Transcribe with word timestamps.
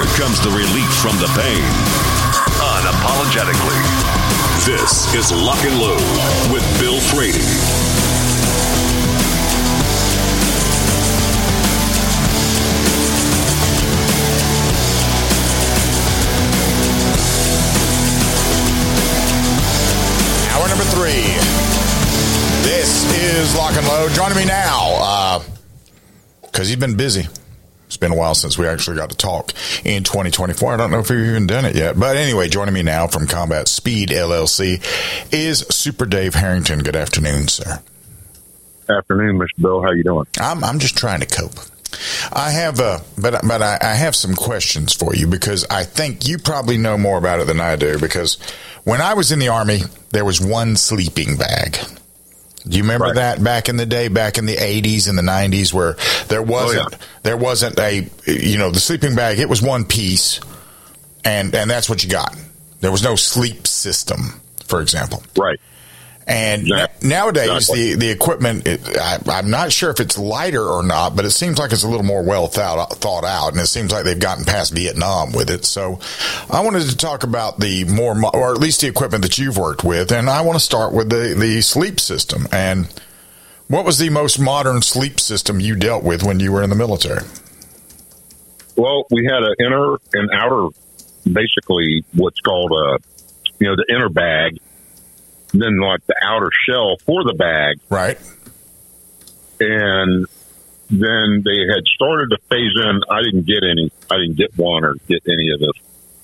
Here 0.00 0.08
comes 0.16 0.40
the 0.40 0.48
relief 0.48 0.90
from 0.94 1.14
the 1.18 1.26
pain. 1.36 1.62
Unapologetically. 2.56 3.76
This 4.64 5.12
is 5.14 5.30
Lock 5.30 5.62
and 5.62 5.78
Load 5.78 6.00
with 6.50 6.64
Bill 6.80 6.98
Frady. 7.00 7.44
Hour 20.48 20.68
number 20.68 20.84
three. 20.84 21.28
This 22.62 23.04
is 23.20 23.54
Lock 23.54 23.76
and 23.76 23.86
Load. 23.86 24.12
Joining 24.12 24.38
me 24.38 24.46
now, 24.46 24.96
uh, 24.98 25.42
because 26.40 26.68
he's 26.68 26.78
been 26.78 26.96
busy. 26.96 27.28
It's 27.90 27.96
been 27.96 28.12
a 28.12 28.16
while 28.16 28.36
since 28.36 28.56
we 28.56 28.68
actually 28.68 28.98
got 28.98 29.10
to 29.10 29.16
talk 29.16 29.50
in 29.84 30.04
2024. 30.04 30.74
I 30.74 30.76
don't 30.76 30.92
know 30.92 31.00
if 31.00 31.10
we've 31.10 31.26
even 31.26 31.48
done 31.48 31.64
it 31.64 31.74
yet. 31.74 31.98
But 31.98 32.16
anyway, 32.16 32.48
joining 32.48 32.72
me 32.72 32.84
now 32.84 33.08
from 33.08 33.26
Combat 33.26 33.66
Speed 33.66 34.10
LLC 34.10 34.80
is 35.32 35.66
Super 35.70 36.06
Dave 36.06 36.34
Harrington. 36.34 36.84
Good 36.84 36.94
afternoon, 36.94 37.48
sir. 37.48 37.82
Afternoon, 38.88 39.40
Mr. 39.40 39.60
Bill. 39.60 39.82
How 39.82 39.90
you 39.90 40.04
doing? 40.04 40.24
I'm 40.40 40.62
I'm 40.62 40.78
just 40.78 40.96
trying 40.96 41.18
to 41.18 41.26
cope. 41.26 41.58
I 42.32 42.52
have 42.52 42.78
uh 42.78 43.00
but 43.20 43.40
but 43.44 43.60
I, 43.60 43.78
I 43.82 43.94
have 43.94 44.14
some 44.14 44.36
questions 44.36 44.92
for 44.94 45.12
you 45.16 45.26
because 45.26 45.64
I 45.68 45.82
think 45.82 46.28
you 46.28 46.38
probably 46.38 46.78
know 46.78 46.96
more 46.96 47.18
about 47.18 47.40
it 47.40 47.48
than 47.48 47.58
I 47.58 47.74
do 47.74 47.98
because 47.98 48.38
when 48.84 49.00
I 49.00 49.14
was 49.14 49.32
in 49.32 49.40
the 49.40 49.48
army 49.48 49.80
there 50.10 50.24
was 50.24 50.40
one 50.40 50.76
sleeping 50.76 51.36
bag. 51.36 51.76
Do 52.68 52.76
you 52.76 52.82
remember 52.82 53.06
Right. 53.06 53.14
that 53.14 53.42
back 53.42 53.68
in 53.68 53.76
the 53.76 53.86
day, 53.86 54.08
back 54.08 54.36
in 54.38 54.46
the 54.46 54.56
eighties 54.56 55.08
and 55.08 55.16
the 55.16 55.22
nineties, 55.22 55.72
where 55.72 55.96
there 56.28 56.40
oh, 56.40 56.44
wasn't 56.44 56.92
yeah. 56.92 56.98
there 57.22 57.36
wasn't 57.36 57.78
a 57.78 58.08
you 58.26 58.58
know 58.58 58.70
the 58.70 58.80
sleeping 58.80 59.14
bag? 59.14 59.38
It 59.38 59.48
was 59.48 59.62
one 59.62 59.84
piece, 59.84 60.40
and 61.24 61.54
and 61.54 61.70
that's 61.70 61.88
what 61.88 62.04
you 62.04 62.10
got. 62.10 62.36
There 62.80 62.92
was 62.92 63.02
no 63.02 63.16
sleep 63.16 63.66
system, 63.66 64.40
for 64.66 64.80
example. 64.80 65.22
Right. 65.36 65.60
And 66.30 66.68
nowadays, 67.02 67.50
Exactly. 67.50 67.94
the 67.94 68.06
the 68.06 68.10
equipment, 68.10 68.66
it, 68.66 68.80
I, 68.96 69.18
I'm 69.26 69.50
not 69.50 69.72
sure 69.72 69.90
if 69.90 69.98
it's 69.98 70.16
lighter 70.16 70.62
or 70.62 70.84
not, 70.84 71.16
but 71.16 71.24
it 71.24 71.30
seems 71.32 71.58
like 71.58 71.72
it's 71.72 71.82
a 71.82 71.88
little 71.88 72.04
more 72.04 72.22
well 72.22 72.46
thought 72.46 72.92
thought 72.98 73.24
out, 73.24 73.48
and 73.52 73.60
it 73.60 73.66
seems 73.66 73.90
like 73.90 74.04
they've 74.04 74.16
gotten 74.18 74.44
past 74.44 74.72
Vietnam 74.72 75.32
with 75.32 75.50
it. 75.50 75.64
So, 75.64 75.98
I 76.48 76.60
wanted 76.60 76.88
to 76.88 76.96
talk 76.96 77.24
about 77.24 77.58
the 77.58 77.82
more, 77.84 78.14
or 78.32 78.52
at 78.52 78.58
least 78.58 78.80
the 78.80 78.86
equipment 78.86 79.24
that 79.24 79.38
you've 79.38 79.58
worked 79.58 79.82
with, 79.82 80.12
and 80.12 80.30
I 80.30 80.42
want 80.42 80.56
to 80.56 80.64
start 80.64 80.92
with 80.92 81.10
the 81.10 81.34
the 81.36 81.60
sleep 81.62 81.98
system. 81.98 82.46
And 82.52 82.86
what 83.66 83.84
was 83.84 83.98
the 83.98 84.10
most 84.10 84.38
modern 84.38 84.82
sleep 84.82 85.18
system 85.18 85.58
you 85.58 85.74
dealt 85.74 86.04
with 86.04 86.22
when 86.22 86.38
you 86.38 86.52
were 86.52 86.62
in 86.62 86.70
the 86.70 86.76
military? 86.76 87.24
Well, 88.76 89.04
we 89.10 89.24
had 89.26 89.42
an 89.42 89.54
inner 89.58 89.96
and 90.12 90.30
outer, 90.32 90.68
basically 91.24 92.04
what's 92.14 92.40
called 92.40 92.72
a, 92.72 92.98
you 93.58 93.68
know, 93.68 93.76
the 93.76 93.84
inner 93.92 94.08
bag, 94.08 94.58
then 95.52 95.80
like 95.80 96.04
the 96.06 96.14
outer 96.22 96.50
shell 96.68 96.96
for 97.04 97.24
the 97.24 97.34
bag, 97.34 97.78
Right. 97.88 98.18
and 99.60 100.26
then 100.90 101.42
they 101.44 101.66
had 101.72 101.84
started 101.94 102.30
to 102.30 102.38
phase 102.48 102.72
in. 102.76 103.00
I 103.10 103.22
didn't 103.22 103.46
get 103.46 103.62
any. 103.68 103.90
I 104.10 104.16
didn't 104.16 104.36
get 104.36 104.56
one 104.56 104.84
or 104.84 104.94
get 105.08 105.22
any 105.28 105.50
of 105.52 105.60
this 105.60 105.72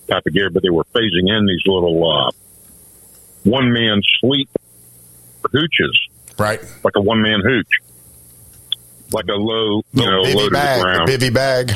type 0.09 0.27
of 0.27 0.33
gear, 0.33 0.51
but 0.51 0.63
they 0.63 0.71
were 0.71 0.85
phasing 0.95 1.29
in 1.29 1.47
these 1.47 1.63
little 1.67 2.03
uh, 2.05 2.31
one 3.45 3.73
man 3.73 4.01
sleep 4.21 4.49
hooches, 5.43 5.97
Right. 6.39 6.61
like 6.83 6.95
a 6.97 7.01
one 7.01 7.23
man 7.23 7.41
hooch, 7.45 7.81
like 9.13 9.27
a 9.29 9.35
low, 9.35 9.83
you 9.93 10.05
know, 10.11 10.21
Little 10.23 10.41
low 10.41 10.45
bivy 10.45 10.45
to 10.45 10.45
the 10.45 10.51
bag. 10.51 10.83
ground. 10.83 11.09
Bivy 11.09 11.35
bag. 11.35 11.73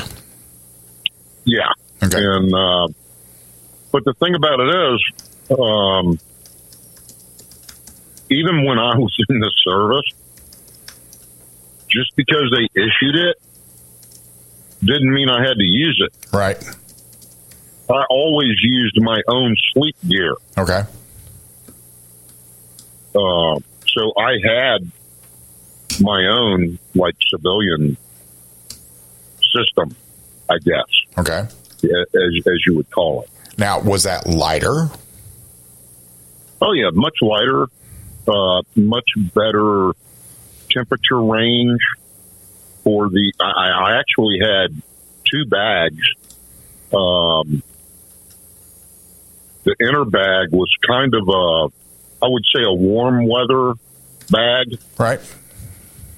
Yeah. 1.45 1.71
Okay. 2.03 2.17
And 2.21 2.53
uh, 2.53 2.87
but 3.91 4.03
the 4.05 4.13
thing 4.15 4.35
about 4.35 4.59
it 4.59 4.93
is, 4.93 5.57
um, 5.57 6.19
even 8.31 8.65
when 8.65 8.79
I 8.79 8.97
was 8.97 9.15
in 9.29 9.39
the 9.39 9.51
service, 9.63 10.05
just 11.89 12.15
because 12.15 12.51
they 12.55 12.67
issued 12.81 13.15
it 13.15 13.35
didn't 14.83 15.13
mean 15.13 15.29
I 15.29 15.41
had 15.41 15.55
to 15.57 15.63
use 15.63 16.01
it. 16.03 16.13
Right. 16.33 16.57
I 17.89 18.03
always 18.09 18.55
used 18.63 18.99
my 19.01 19.21
own 19.27 19.55
sleep 19.73 19.95
gear. 20.07 20.33
Okay. 20.57 20.81
Uh, 23.13 23.59
so 23.87 24.13
I 24.17 24.37
had 24.43 24.89
my 25.99 26.25
own 26.27 26.79
like 26.95 27.15
civilian 27.29 27.97
system, 29.53 29.93
I 30.49 30.57
guess, 30.59 30.87
Okay. 31.17 31.39
as 31.83 32.47
as 32.47 32.65
you 32.65 32.75
would 32.75 32.89
call 32.89 33.23
it. 33.23 33.29
Now, 33.57 33.81
was 33.81 34.03
that 34.03 34.25
lighter? 34.27 34.89
Oh 36.61 36.71
yeah, 36.71 36.89
much 36.93 37.15
lighter, 37.21 37.67
uh, 38.27 38.61
much 38.75 39.09
better 39.33 39.91
temperature 40.69 41.21
range 41.21 41.79
for 42.83 43.09
the. 43.09 43.33
I, 43.39 43.69
I 43.93 43.99
actually 43.99 44.39
had 44.41 44.81
two 45.31 45.45
bags. 45.45 46.01
Um, 46.93 47.63
the 49.63 49.75
inner 49.79 50.05
bag 50.05 50.51
was 50.51 50.73
kind 50.87 51.13
of 51.13 51.27
a, 51.27 52.25
I 52.25 52.27
would 52.29 52.43
say 52.53 52.63
a 52.63 52.73
warm 52.73 53.27
weather 53.27 53.73
bag, 54.29 54.79
Right. 54.97 55.19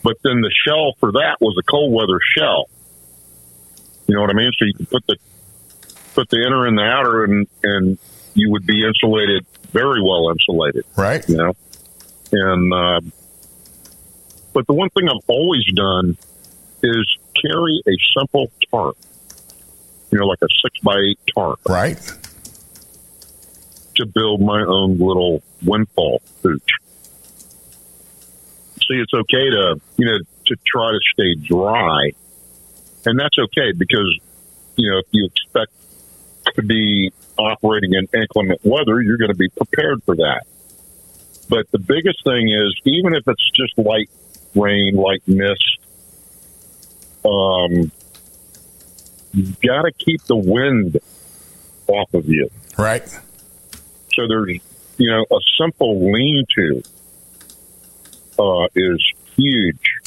but 0.04 0.16
then 0.24 0.42
the 0.42 0.52
shell 0.66 0.94
for 1.00 1.12
that 1.14 1.38
was 1.42 1.56
a 1.60 1.64
cold 1.64 1.94
weather 1.94 2.20
shell. 2.38 2.70
You 4.08 4.16
know 4.16 4.22
what 4.22 4.30
I 4.30 4.34
mean? 4.34 4.52
So 4.58 4.66
you 4.66 4.74
could 4.74 4.90
put 4.90 5.08
the 5.08 5.18
put 6.14 6.30
the 6.30 6.38
inner 6.46 6.68
and 6.68 6.78
the 6.78 6.84
outer, 6.84 7.24
and 7.26 7.48
and 7.64 7.98
you 8.34 8.52
would 8.52 8.66
be 8.66 8.86
insulated, 8.86 9.46
very 9.72 10.02
well 10.02 10.30
insulated 10.32 10.86
Right. 10.98 11.28
you 11.28 11.38
know. 11.38 11.54
And 12.34 12.74
uh, 12.74 13.02
but 14.54 14.66
the 14.66 14.74
one 14.74 14.90
thing 14.90 15.08
I've 15.08 15.24
always 15.28 15.66
done 15.74 16.18
is 16.82 17.18
carry 17.40 17.80
a 17.88 17.92
simple 18.18 18.52
tarp, 18.72 18.98
you 20.12 20.18
know, 20.20 20.26
like 20.26 20.40
a 20.42 20.48
six 20.64 20.80
by 20.80 20.96
eight 20.98 21.20
tarp, 21.34 21.60
Right. 21.70 21.98
to 23.96 24.06
build 24.08 24.42
my 24.42 24.64
own 24.64 24.98
little 24.98 25.44
windfall 25.64 26.22
hooch. 26.42 26.72
See, 28.88 28.96
it's 28.96 29.14
okay 29.14 29.50
to 29.52 29.80
you 29.98 30.06
know 30.08 30.18
to 30.48 30.56
try 30.66 30.92
to 30.92 31.00
stay 31.14 31.36
dry, 31.36 32.12
and 33.06 33.20
that's 33.20 33.38
okay 33.38 33.74
because 33.78 34.20
you 34.76 34.90
know 34.90 34.98
if 34.98 35.06
you 35.12 35.28
expect 35.28 35.72
to 36.56 36.64
be 36.64 37.14
operating 37.38 37.94
in 37.94 38.08
inclement 38.20 38.60
weather, 38.64 39.02
you're 39.02 39.18
going 39.18 39.32
to 39.32 39.38
be 39.38 39.50
prepared 39.50 40.04
for 40.04 40.16
that. 40.16 40.44
But 41.50 41.70
the 41.72 41.80
biggest 41.80 42.24
thing 42.24 42.50
is, 42.50 42.74
even 42.86 43.14
if 43.16 43.28
it's 43.28 43.52
just 43.52 43.78
light 43.78 44.10
rain, 44.56 44.96
light 44.96 45.24
mist, 45.28 45.80
um, 47.26 47.92
you've 49.34 49.60
got 49.62 49.84
to 49.84 49.92
keep 49.92 50.24
the 50.24 50.36
wind 50.36 51.00
off 51.88 52.14
of 52.14 52.28
you. 52.28 52.50
Right. 52.78 53.08
So 54.14 54.28
there's, 54.28 54.60
you 54.98 55.10
know, 55.10 55.26
a 55.32 55.40
simple 55.60 56.12
lean-to 56.12 56.84
uh, 58.40 58.68
is 58.76 59.14
huge 59.36 60.00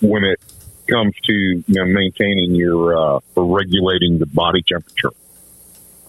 when 0.00 0.24
it 0.24 0.40
comes 0.88 1.14
to 1.24 1.32
you 1.32 1.64
know 1.68 1.84
maintaining 1.84 2.54
your 2.54 2.96
uh, 2.96 3.20
or 3.34 3.56
regulating 3.56 4.18
the 4.18 4.26
body 4.26 4.62
temperature. 4.62 5.10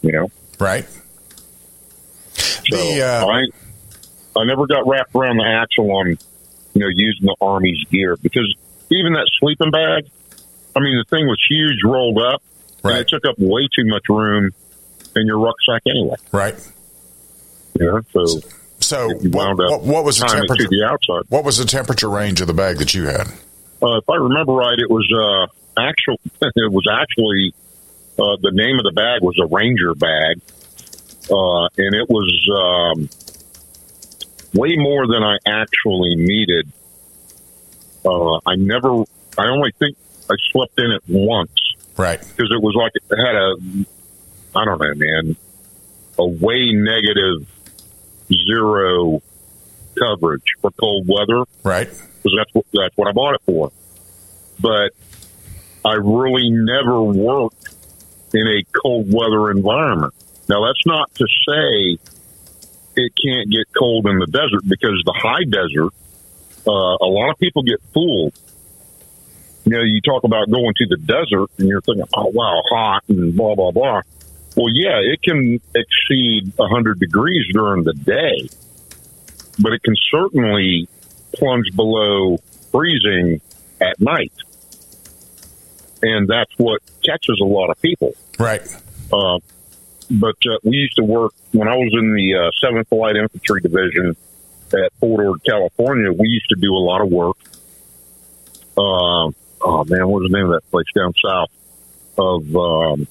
You 0.01 0.11
know, 0.11 0.31
Right. 0.59 0.85
so 2.33 2.75
The, 2.75 3.01
uh, 3.01 3.25
I 3.25 3.45
I 4.35 4.45
never 4.45 4.65
got 4.67 4.87
wrapped 4.87 5.15
around 5.15 5.37
the 5.37 5.45
axle 5.45 5.91
on 5.91 6.07
you 6.73 6.81
know 6.81 6.87
using 6.93 7.25
the 7.25 7.35
army's 7.41 7.83
gear 7.91 8.15
because 8.17 8.53
even 8.91 9.13
that 9.13 9.29
sleeping 9.39 9.71
bag, 9.71 10.09
I 10.75 10.79
mean 10.79 10.97
the 10.97 11.05
thing 11.09 11.27
was 11.27 11.37
huge, 11.49 11.77
rolled 11.85 12.17
up, 12.19 12.41
and 12.83 12.91
Right. 12.93 13.01
it 13.01 13.07
took 13.07 13.25
up 13.25 13.35
way 13.37 13.67
too 13.75 13.85
much 13.85 14.03
room 14.09 14.51
in 15.15 15.27
your 15.27 15.39
rucksack 15.39 15.81
anyway. 15.87 16.15
Right. 16.31 16.55
Yeah. 17.79 17.99
so 18.11 18.25
So 18.79 19.09
you 19.21 19.29
what, 19.31 19.51
up 19.51 19.57
what, 19.57 19.81
what 19.83 20.03
was 20.03 20.19
the 20.19 20.25
temperature? 20.27 20.67
the 20.69 20.83
outside. 20.89 21.23
What 21.29 21.43
was 21.43 21.57
the 21.57 21.65
temperature 21.65 22.09
range 22.09 22.41
of 22.41 22.47
the 22.47 22.53
bag 22.53 22.77
that 22.79 22.93
you 22.93 23.03
had? 23.05 23.27
Uh, 23.81 23.97
if 23.97 24.09
I 24.09 24.15
remember 24.15 24.53
right, 24.53 24.77
it 24.79 24.89
was 24.89 25.07
uh, 25.11 25.81
actual. 25.81 26.15
It 26.41 26.71
was 26.71 26.87
actually 26.91 27.53
Uh, 28.17 28.37
the 28.41 28.51
name 28.53 28.77
of 28.77 28.83
the 28.85 28.93
bag 28.93 29.21
was 29.23 29.35
a 29.41 29.47
Ranger 29.47 29.95
bag, 29.95 30.37
uh, 31.31 31.65
and 31.81 31.95
it 31.95 32.07
was 32.09 32.29
um, 32.53 33.09
way 34.53 34.75
more 34.77 35.07
than 35.07 35.23
I 35.23 35.37
actually 35.45 36.15
needed. 36.15 36.71
Uh, 38.05 38.35
I 38.45 38.55
never, 38.57 39.03
I 39.37 39.47
only 39.47 39.71
think 39.79 39.97
I 40.29 40.35
slept 40.51 40.79
in 40.79 40.91
it 40.91 41.01
once 41.07 41.51
Right. 41.97 42.19
because 42.19 42.51
it 42.51 42.61
was 42.61 42.75
like 42.75 42.91
it 42.95 43.03
had 43.15 43.35
a, 43.35 43.55
I 44.57 44.65
don't 44.65 44.79
know, 44.79 44.93
man, 44.95 45.35
a 46.19 46.25
way 46.27 46.71
negative 46.73 47.47
zero 48.47 49.21
coverage 49.97 50.43
for 50.61 50.71
cold 50.71 51.07
weather 51.07 51.43
Right. 51.63 51.87
because 51.87 52.33
that's 52.37 52.53
what 52.53 52.65
that's 52.73 52.95
what 52.97 53.07
I 53.07 53.11
bought 53.11 53.35
it 53.35 53.41
for. 53.45 53.71
But 54.59 54.91
I 55.85 55.95
really 55.95 56.49
never 56.49 57.01
worked 57.03 57.67
in 58.33 58.47
a 58.47 58.63
cold 58.81 59.11
weather 59.13 59.51
environment. 59.51 60.13
Now 60.49 60.65
that's 60.65 60.85
not 60.85 61.13
to 61.15 61.25
say 61.47 61.97
it 62.95 63.13
can't 63.15 63.49
get 63.49 63.67
cold 63.77 64.07
in 64.07 64.19
the 64.19 64.27
desert 64.27 64.67
because 64.67 65.01
the 65.05 65.13
high 65.15 65.43
desert, 65.43 65.93
uh, 66.67 67.05
a 67.05 67.09
lot 67.09 67.31
of 67.31 67.37
people 67.39 67.63
get 67.63 67.81
fooled. 67.93 68.33
You 69.65 69.77
know, 69.77 69.83
you 69.83 70.01
talk 70.01 70.23
about 70.23 70.51
going 70.51 70.73
to 70.75 70.85
the 70.89 70.97
desert 70.97 71.49
and 71.57 71.67
you're 71.67 71.81
thinking, 71.81 72.05
oh 72.15 72.31
wow, 72.33 72.61
hot 72.69 73.03
and 73.07 73.35
blah 73.35 73.55
blah 73.55 73.71
blah. 73.71 74.01
Well, 74.55 74.69
yeah, 74.71 74.99
it 75.01 75.21
can 75.23 75.59
exceed 75.73 76.53
100 76.57 76.99
degrees 76.99 77.45
during 77.53 77.83
the 77.83 77.93
day, 77.93 78.49
but 79.59 79.73
it 79.73 79.81
can 79.81 79.95
certainly 80.11 80.87
plunge 81.33 81.75
below 81.75 82.37
freezing 82.71 83.41
at 83.81 83.99
night. 83.99 84.33
And 86.03 86.27
that's 86.27 86.51
what 86.57 86.81
catches 87.03 87.39
a 87.41 87.45
lot 87.45 87.69
of 87.69 87.81
people. 87.81 88.13
Right. 88.37 88.61
Uh, 89.11 89.39
but 90.09 90.35
uh, 90.45 90.57
we 90.63 90.77
used 90.77 90.95
to 90.97 91.03
work 91.03 91.33
when 91.51 91.67
I 91.67 91.75
was 91.75 91.91
in 91.93 92.13
the 92.13 92.35
uh, 92.35 92.67
7th 92.67 92.91
Light 92.97 93.15
Infantry 93.15 93.61
Division 93.61 94.15
at 94.73 94.91
Fort 94.99 95.25
Ord, 95.25 95.43
California. 95.43 96.11
We 96.11 96.27
used 96.27 96.49
to 96.49 96.55
do 96.59 96.73
a 96.73 96.83
lot 96.83 97.01
of 97.01 97.09
work. 97.11 97.37
Uh, 98.77 99.31
oh 99.61 99.83
man, 99.87 100.07
what 100.07 100.21
was 100.21 100.31
the 100.31 100.37
name 100.37 100.45
of 100.47 100.53
that 100.53 100.69
place 100.71 100.87
down 100.95 101.13
south 101.23 101.51
of 102.17 102.55
um, 102.55 103.07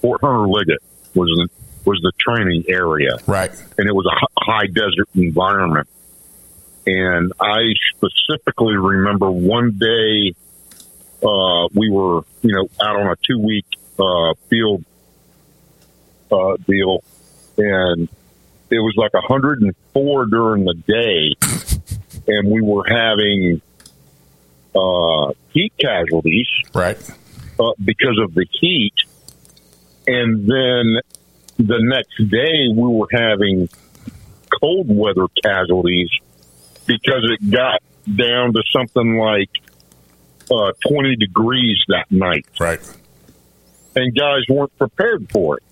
Fort 0.00 0.20
Hunter 0.20 0.48
Liggett 0.48 0.82
was 1.14 1.28
the, 1.28 1.48
was 1.84 2.00
the 2.02 2.12
training 2.18 2.64
area 2.68 3.16
Right. 3.26 3.50
and 3.78 3.88
it 3.88 3.92
was 3.92 4.06
a 4.06 4.26
high 4.44 4.66
desert 4.66 5.08
environment. 5.14 5.88
And 6.86 7.32
I 7.40 7.60
specifically 7.94 8.76
remember 8.76 9.30
one 9.30 9.78
day 9.78 10.34
uh, 11.22 11.68
we 11.74 11.90
were, 11.90 12.22
you 12.42 12.52
know, 12.54 12.68
out 12.84 12.96
on 12.96 13.06
a 13.06 13.14
two 13.24 13.38
week 13.38 13.66
uh, 14.00 14.34
field 14.50 14.84
uh, 16.32 16.56
deal, 16.66 17.04
and 17.58 18.08
it 18.70 18.78
was 18.78 18.94
like 18.96 19.12
104 19.14 20.26
during 20.26 20.64
the 20.64 20.74
day, 20.86 21.36
and 22.26 22.50
we 22.50 22.60
were 22.62 22.84
having 22.88 23.60
uh, 24.74 25.32
heat 25.50 25.72
casualties 25.78 26.48
Right. 26.74 26.98
uh, 27.60 27.72
because 27.84 28.18
of 28.22 28.34
the 28.34 28.46
heat. 28.50 28.94
And 30.06 30.40
then 30.48 31.00
the 31.58 31.78
next 31.80 32.16
day, 32.30 32.68
we 32.74 32.88
were 32.88 33.06
having 33.12 33.68
cold 34.60 34.86
weather 34.88 35.26
casualties 35.44 36.08
because 36.86 37.22
it 37.30 37.50
got 37.50 37.80
down 38.16 38.52
to 38.54 38.62
something 38.72 39.16
like 39.18 39.50
uh, 40.50 40.72
20 40.88 41.16
degrees 41.16 41.78
that 41.88 42.10
night. 42.10 42.46
Right. 42.58 42.80
And 43.94 44.14
guys 44.16 44.40
weren't 44.48 44.76
prepared 44.78 45.30
for 45.30 45.58
it. 45.58 45.62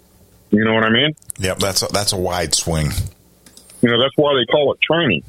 You 0.51 0.65
know 0.65 0.75
what 0.75 0.85
I 0.85 0.91
mean? 0.91 1.15
Yep. 1.39 1.59
That's 1.59 1.83
a, 1.83 1.87
that's 1.93 2.13
a 2.13 2.19
wide 2.19 2.55
swing. 2.55 2.91
You 3.83 3.91
know, 3.91 4.01
that's 4.01 4.17
why 4.17 4.35
they 4.35 4.51
call 4.51 4.73
it 4.73 4.81
training. 4.81 5.23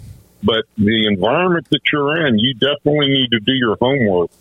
But 0.43 0.65
the 0.77 1.07
environment 1.07 1.67
that 1.69 1.81
you're 1.91 2.25
in, 2.25 2.39
you 2.39 2.53
definitely 2.55 3.09
need 3.09 3.31
to 3.31 3.39
do 3.39 3.53
your 3.53 3.77
homework, 3.79 4.31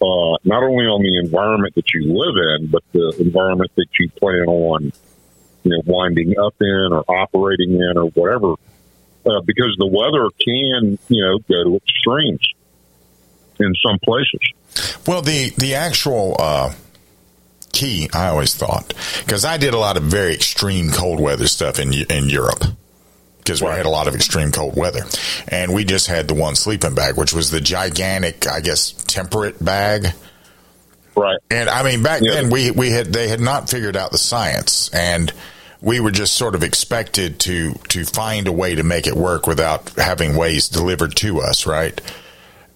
uh, 0.00 0.38
not 0.44 0.62
only 0.62 0.86
on 0.86 1.02
the 1.02 1.18
environment 1.18 1.74
that 1.74 1.92
you 1.92 2.12
live 2.12 2.60
in, 2.60 2.68
but 2.68 2.82
the 2.92 3.14
environment 3.20 3.70
that 3.76 3.86
you 4.00 4.08
plan 4.10 4.46
on, 4.48 4.92
you 5.64 5.70
know, 5.70 5.82
winding 5.84 6.38
up 6.38 6.54
in 6.60 6.88
or 6.92 7.04
operating 7.08 7.74
in 7.74 7.92
or 7.96 8.06
whatever. 8.06 8.54
Uh, 9.26 9.42
because 9.44 9.76
the 9.78 9.86
weather 9.86 10.30
can, 10.42 10.98
you 11.08 11.22
know, 11.22 11.38
go 11.40 11.64
to 11.64 11.76
extremes 11.76 12.48
in 13.60 13.74
some 13.84 13.98
places. 13.98 14.40
Well, 15.06 15.20
the 15.20 15.50
the 15.58 15.74
actual 15.74 16.36
uh, 16.38 16.72
key, 17.72 18.08
I 18.12 18.28
always 18.28 18.54
thought, 18.54 18.92
because 19.24 19.44
I 19.44 19.56
did 19.56 19.74
a 19.74 19.78
lot 19.78 19.96
of 19.96 20.04
very 20.04 20.34
extreme 20.34 20.90
cold 20.90 21.20
weather 21.20 21.46
stuff 21.46 21.78
in 21.78 21.92
in 21.92 22.28
Europe. 22.28 22.64
Because 23.38 23.62
we 23.62 23.68
had 23.68 23.86
a 23.86 23.90
lot 23.90 24.08
of 24.08 24.14
extreme 24.14 24.52
cold 24.52 24.76
weather, 24.76 25.00
and 25.48 25.72
we 25.72 25.82
just 25.84 26.06
had 26.06 26.28
the 26.28 26.34
one 26.34 26.54
sleeping 26.54 26.94
bag, 26.94 27.16
which 27.16 27.32
was 27.32 27.50
the 27.50 27.62
gigantic, 27.62 28.46
I 28.46 28.60
guess, 28.60 28.92
temperate 28.92 29.64
bag. 29.64 30.08
Right. 31.16 31.38
And 31.50 31.70
I 31.70 31.82
mean, 31.82 32.02
back 32.02 32.20
Yeah. 32.22 32.34
then 32.34 32.50
we 32.50 32.70
we 32.72 32.90
had 32.90 33.12
they 33.12 33.28
had 33.28 33.40
not 33.40 33.70
figured 33.70 33.96
out 33.96 34.12
the 34.12 34.18
science, 34.18 34.90
and 34.92 35.32
we 35.80 35.98
were 35.98 36.10
just 36.10 36.34
sort 36.34 36.54
of 36.54 36.62
expected 36.62 37.38
to 37.40 37.72
to 37.88 38.04
find 38.04 38.48
a 38.48 38.52
way 38.52 38.74
to 38.74 38.82
make 38.82 39.06
it 39.06 39.16
work 39.16 39.46
without 39.46 39.88
having 39.96 40.36
ways 40.36 40.68
delivered 40.68 41.16
to 41.16 41.40
us, 41.40 41.66
right? 41.66 42.00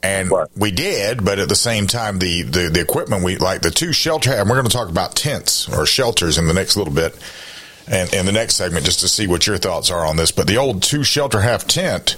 And 0.04 0.30
Right. 0.30 0.48
we 0.56 0.72
did, 0.72 1.24
but 1.24 1.38
at 1.38 1.48
the 1.48 1.54
same 1.54 1.86
time, 1.86 2.18
the, 2.18 2.42
the, 2.42 2.70
the 2.70 2.80
equipment 2.80 3.22
we 3.22 3.36
like 3.36 3.62
the 3.62 3.70
two 3.70 3.92
shelter, 3.92 4.32
and 4.32 4.48
we're 4.48 4.56
going 4.56 4.66
to 4.66 4.72
talk 4.76 4.88
about 4.88 5.14
tents 5.14 5.68
or 5.68 5.86
shelters 5.86 6.38
in 6.38 6.48
the 6.48 6.54
next 6.54 6.76
little 6.76 6.92
bit, 6.92 7.16
and 7.86 8.12
in 8.12 8.26
the 8.26 8.32
next 8.32 8.56
segment, 8.56 8.84
just 8.84 8.98
to 9.00 9.08
see 9.08 9.28
what 9.28 9.46
your 9.46 9.58
thoughts 9.58 9.90
are 9.92 10.04
on 10.04 10.16
this. 10.16 10.32
But 10.32 10.48
the 10.48 10.56
old 10.56 10.82
two 10.82 11.04
shelter 11.04 11.40
half 11.40 11.68
tent, 11.68 12.16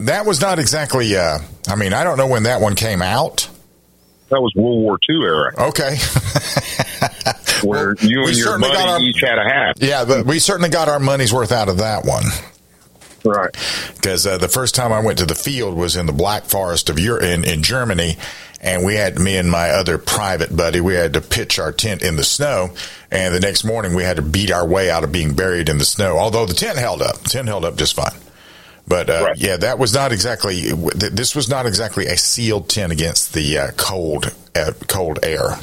that 0.00 0.26
was 0.26 0.40
not 0.40 0.58
exactly. 0.58 1.16
Uh, 1.16 1.38
I 1.68 1.74
mean, 1.76 1.92
I 1.94 2.04
don't 2.04 2.18
know 2.18 2.26
when 2.26 2.42
that 2.42 2.60
one 2.60 2.74
came 2.74 3.00
out. 3.00 3.48
That 4.28 4.40
was 4.42 4.52
World 4.56 4.80
War 4.82 4.98
II 5.08 5.22
era, 5.22 5.52
Okay. 5.68 5.96
where 7.62 7.94
Well, 7.94 8.10
you 8.10 8.26
and 8.26 8.36
your 8.36 8.58
buddy 8.58 8.76
our- 8.76 9.00
each 9.00 9.20
had 9.20 9.38
a 9.38 9.44
hat. 9.44 9.76
yeah, 9.80 10.04
but 10.04 10.26
we 10.26 10.38
certainly 10.38 10.68
got 10.68 10.88
our 10.88 10.98
money's 10.98 11.32
worth 11.32 11.52
out 11.52 11.68
of 11.68 11.78
that 11.78 12.04
one. 12.04 12.24
Right. 13.26 13.50
because 13.96 14.26
uh, 14.26 14.38
the 14.38 14.48
first 14.48 14.74
time 14.74 14.92
I 14.92 15.00
went 15.00 15.18
to 15.18 15.26
the 15.26 15.34
field 15.34 15.74
was 15.76 15.96
in 15.96 16.06
the 16.06 16.12
Black 16.12 16.44
Forest 16.44 16.88
of 16.90 16.98
Europe 16.98 17.24
in, 17.24 17.44
in 17.44 17.62
Germany, 17.62 18.16
and 18.60 18.84
we 18.84 18.94
had 18.94 19.18
me 19.18 19.36
and 19.36 19.50
my 19.50 19.70
other 19.70 19.98
private 19.98 20.56
buddy. 20.56 20.80
We 20.80 20.94
had 20.94 21.12
to 21.14 21.20
pitch 21.20 21.58
our 21.58 21.72
tent 21.72 22.02
in 22.02 22.16
the 22.16 22.24
snow, 22.24 22.70
and 23.10 23.34
the 23.34 23.40
next 23.40 23.64
morning 23.64 23.94
we 23.94 24.02
had 24.04 24.16
to 24.16 24.22
beat 24.22 24.50
our 24.50 24.66
way 24.66 24.90
out 24.90 25.04
of 25.04 25.12
being 25.12 25.34
buried 25.34 25.68
in 25.68 25.78
the 25.78 25.84
snow. 25.84 26.18
Although 26.18 26.46
the 26.46 26.54
tent 26.54 26.78
held 26.78 27.02
up, 27.02 27.18
the 27.18 27.28
tent 27.28 27.48
held 27.48 27.64
up 27.64 27.76
just 27.76 27.94
fine. 27.96 28.18
But 28.88 29.10
uh, 29.10 29.24
Right. 29.24 29.36
yeah, 29.38 29.56
that 29.56 29.78
was 29.80 29.92
not 29.94 30.12
exactly. 30.12 30.70
This 30.94 31.34
was 31.34 31.48
not 31.48 31.66
exactly 31.66 32.06
a 32.06 32.16
sealed 32.16 32.68
tent 32.68 32.92
against 32.92 33.34
the 33.34 33.58
uh, 33.58 33.70
cold, 33.76 34.32
uh, 34.54 34.72
cold 34.86 35.18
air. 35.24 35.58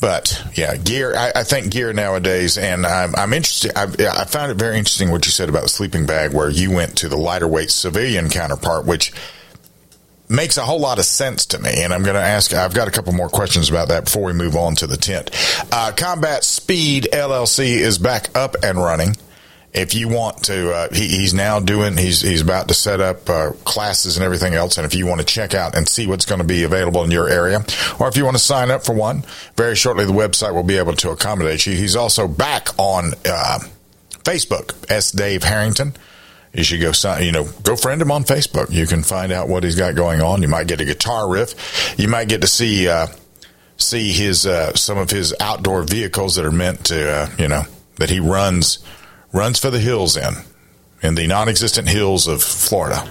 But 0.00 0.44
yeah, 0.54 0.76
gear. 0.76 1.14
I, 1.16 1.32
I 1.36 1.44
think 1.44 1.72
gear 1.72 1.92
nowadays, 1.92 2.58
and 2.58 2.84
I'm, 2.84 3.14
I'm 3.16 3.32
interested. 3.32 3.72
I, 3.76 3.84
I 3.84 4.24
found 4.24 4.52
it 4.52 4.56
very 4.56 4.76
interesting 4.76 5.10
what 5.10 5.24
you 5.24 5.32
said 5.32 5.48
about 5.48 5.62
the 5.62 5.68
sleeping 5.68 6.06
bag, 6.06 6.34
where 6.34 6.50
you 6.50 6.70
went 6.70 6.98
to 6.98 7.08
the 7.08 7.16
lighter 7.16 7.48
weight 7.48 7.70
civilian 7.70 8.28
counterpart, 8.28 8.84
which 8.84 9.12
makes 10.28 10.56
a 10.56 10.62
whole 10.62 10.80
lot 10.80 10.98
of 10.98 11.04
sense 11.04 11.46
to 11.46 11.58
me. 11.58 11.82
And 11.82 11.94
I'm 11.94 12.02
going 12.02 12.16
to 12.16 12.20
ask. 12.20 12.52
I've 12.52 12.74
got 12.74 12.88
a 12.88 12.90
couple 12.90 13.12
more 13.14 13.28
questions 13.28 13.70
about 13.70 13.88
that 13.88 14.04
before 14.04 14.24
we 14.24 14.32
move 14.32 14.54
on 14.54 14.74
to 14.76 14.86
the 14.86 14.96
tent. 14.96 15.30
Uh, 15.72 15.92
Combat 15.96 16.44
Speed 16.44 17.08
LLC 17.12 17.78
is 17.78 17.98
back 17.98 18.36
up 18.36 18.56
and 18.62 18.78
running. 18.78 19.16
If 19.76 19.94
you 19.94 20.08
want 20.08 20.44
to, 20.44 20.72
uh, 20.72 20.88
he, 20.92 21.06
he's 21.06 21.34
now 21.34 21.60
doing. 21.60 21.96
He's 21.96 22.22
he's 22.22 22.40
about 22.40 22.68
to 22.68 22.74
set 22.74 23.00
up 23.00 23.28
uh, 23.28 23.52
classes 23.64 24.16
and 24.16 24.24
everything 24.24 24.54
else. 24.54 24.78
And 24.78 24.86
if 24.86 24.94
you 24.94 25.06
want 25.06 25.20
to 25.20 25.26
check 25.26 25.54
out 25.54 25.74
and 25.76 25.86
see 25.86 26.06
what's 26.06 26.24
going 26.24 26.40
to 26.40 26.46
be 26.46 26.62
available 26.62 27.04
in 27.04 27.10
your 27.10 27.28
area, 27.28 27.64
or 28.00 28.08
if 28.08 28.16
you 28.16 28.24
want 28.24 28.36
to 28.36 28.42
sign 28.42 28.70
up 28.70 28.84
for 28.84 28.94
one, 28.94 29.24
very 29.56 29.76
shortly 29.76 30.06
the 30.06 30.12
website 30.12 30.54
will 30.54 30.62
be 30.62 30.78
able 30.78 30.94
to 30.94 31.10
accommodate 31.10 31.66
you. 31.66 31.74
He's 31.74 31.94
also 31.94 32.26
back 32.26 32.68
on 32.78 33.12
uh, 33.28 33.58
Facebook. 34.24 34.74
S. 34.90 35.12
Dave 35.12 35.44
Harrington. 35.44 35.94
You 36.52 36.64
should 36.64 36.80
go 36.80 36.92
sign. 36.92 37.24
You 37.24 37.32
know, 37.32 37.44
go 37.62 37.76
friend 37.76 38.00
him 38.00 38.10
on 38.10 38.24
Facebook. 38.24 38.72
You 38.72 38.86
can 38.86 39.02
find 39.02 39.30
out 39.30 39.48
what 39.48 39.62
he's 39.62 39.76
got 39.76 39.94
going 39.94 40.22
on. 40.22 40.40
You 40.40 40.48
might 40.48 40.66
get 40.66 40.80
a 40.80 40.86
guitar 40.86 41.28
riff. 41.28 41.98
You 41.98 42.08
might 42.08 42.28
get 42.28 42.40
to 42.40 42.46
see 42.46 42.88
uh, 42.88 43.08
see 43.76 44.12
his 44.12 44.46
uh, 44.46 44.74
some 44.74 44.96
of 44.96 45.10
his 45.10 45.34
outdoor 45.38 45.82
vehicles 45.82 46.36
that 46.36 46.46
are 46.46 46.52
meant 46.52 46.86
to 46.86 47.10
uh, 47.10 47.30
you 47.38 47.48
know 47.48 47.64
that 47.96 48.08
he 48.08 48.20
runs 48.20 48.78
runs 49.32 49.58
for 49.58 49.70
the 49.70 49.80
hills 49.80 50.16
in 50.16 50.34
in 51.02 51.14
the 51.14 51.26
non-existent 51.26 51.88
hills 51.88 52.26
of 52.26 52.42
Florida. 52.42 53.08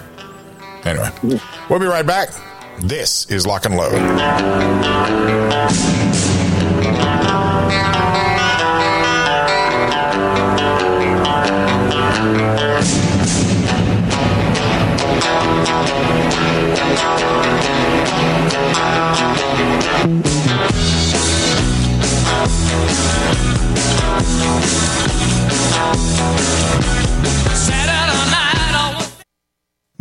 Anyway, 0.83 1.09
we'll 1.69 1.79
be 1.79 1.85
right 1.85 2.05
back. 2.05 2.29
This 2.79 3.29
is 3.31 3.45
Lock 3.47 3.65
and 3.65 3.75
Load. 3.77 3.93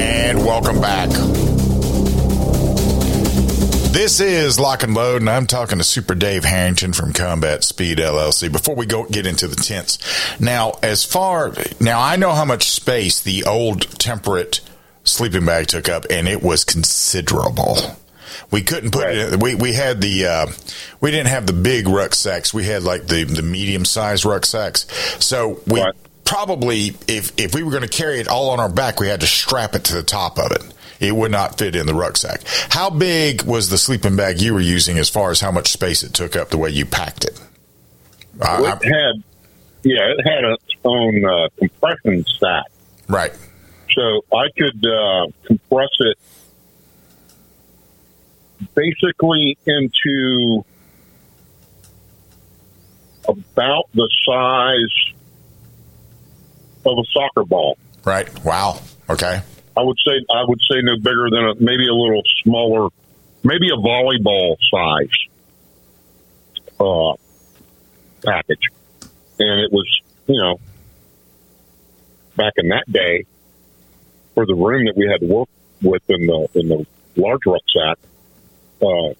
And 0.00 0.44
welcome 0.44 0.80
back. 0.80 1.23
This 3.94 4.18
is 4.18 4.58
Lock 4.58 4.82
and 4.82 4.92
Load, 4.92 5.22
and 5.22 5.30
I'm 5.30 5.46
talking 5.46 5.78
to 5.78 5.84
Super 5.84 6.16
Dave 6.16 6.42
Harrington 6.42 6.92
from 6.92 7.12
Combat 7.12 7.62
Speed 7.62 7.98
LLC. 7.98 8.50
Before 8.50 8.74
we 8.74 8.86
go 8.86 9.04
get 9.04 9.24
into 9.24 9.46
the 9.46 9.54
tents, 9.54 10.00
now 10.40 10.72
as 10.82 11.04
far 11.04 11.54
now, 11.78 12.00
I 12.00 12.16
know 12.16 12.32
how 12.32 12.44
much 12.44 12.64
space 12.70 13.20
the 13.20 13.44
old 13.44 13.82
temperate 14.00 14.62
sleeping 15.04 15.46
bag 15.46 15.68
took 15.68 15.88
up, 15.88 16.06
and 16.10 16.26
it 16.26 16.42
was 16.42 16.64
considerable. 16.64 17.76
We 18.50 18.62
couldn't 18.62 18.90
put 18.90 19.10
it. 19.10 19.40
We 19.40 19.54
we 19.54 19.74
had 19.74 20.00
the 20.00 20.26
uh, 20.26 20.46
we 21.00 21.12
didn't 21.12 21.28
have 21.28 21.46
the 21.46 21.52
big 21.52 21.86
rucksacks. 21.86 22.52
We 22.52 22.64
had 22.64 22.82
like 22.82 23.06
the 23.06 23.22
the 23.22 23.42
medium 23.42 23.84
sized 23.84 24.24
rucksacks. 24.24 24.88
So 25.24 25.60
we 25.68 25.84
probably 26.24 26.96
if 27.06 27.30
if 27.38 27.54
we 27.54 27.62
were 27.62 27.70
going 27.70 27.84
to 27.84 27.88
carry 27.88 28.18
it 28.18 28.26
all 28.26 28.50
on 28.50 28.58
our 28.58 28.68
back, 28.68 28.98
we 28.98 29.06
had 29.06 29.20
to 29.20 29.28
strap 29.28 29.76
it 29.76 29.84
to 29.84 29.94
the 29.94 30.02
top 30.02 30.40
of 30.40 30.50
it 30.50 30.74
It 31.00 31.14
would 31.14 31.30
not 31.30 31.58
fit 31.58 31.74
in 31.76 31.86
the 31.86 31.94
rucksack. 31.94 32.42
How 32.70 32.90
big 32.90 33.42
was 33.42 33.68
the 33.70 33.78
sleeping 33.78 34.16
bag 34.16 34.40
you 34.40 34.54
were 34.54 34.60
using 34.60 34.98
as 34.98 35.08
far 35.10 35.30
as 35.30 35.40
how 35.40 35.50
much 35.50 35.68
space 35.72 36.02
it 36.02 36.14
took 36.14 36.36
up 36.36 36.50
the 36.50 36.58
way 36.58 36.70
you 36.70 36.86
packed 36.86 37.24
it? 37.24 37.40
I- 38.40 38.60
it 38.62 38.84
had, 38.84 39.22
yeah, 39.82 40.12
it 40.16 40.26
had 40.26 40.44
its 40.44 40.64
own 40.84 41.24
uh, 41.24 41.48
compression 41.58 42.24
stack. 42.36 42.64
Right. 43.08 43.32
So 43.92 44.24
I 44.36 44.46
could 44.56 44.84
uh, 44.86 45.26
compress 45.44 45.90
it 46.00 46.18
basically 48.74 49.56
into 49.66 50.64
about 53.28 53.84
the 53.94 54.08
size 54.26 55.14
of 56.86 56.98
a 56.98 57.02
soccer 57.12 57.44
ball. 57.44 57.78
Right. 58.04 58.44
Wow. 58.44 58.80
Okay. 59.08 59.42
I 59.76 59.82
would 59.82 59.98
say 60.06 60.12
I 60.30 60.44
would 60.46 60.60
say 60.70 60.80
no 60.82 60.96
bigger 60.96 61.28
than 61.30 61.44
a, 61.44 61.54
maybe 61.56 61.88
a 61.88 61.94
little 61.94 62.22
smaller, 62.42 62.90
maybe 63.42 63.68
a 63.70 63.76
volleyball 63.76 64.56
size 64.70 65.08
uh, 66.78 67.14
package, 68.24 68.68
and 69.38 69.60
it 69.60 69.72
was 69.72 69.86
you 70.26 70.40
know 70.40 70.60
back 72.36 72.52
in 72.56 72.68
that 72.68 72.84
day 72.90 73.24
for 74.34 74.46
the 74.46 74.54
room 74.54 74.86
that 74.86 74.96
we 74.96 75.08
had 75.08 75.20
to 75.20 75.26
work 75.26 75.48
with 75.82 76.02
in 76.08 76.26
the 76.26 76.48
in 76.54 76.68
the 76.68 76.86
large 77.16 77.46
rucksack, 77.46 77.98
uh, 78.82 79.14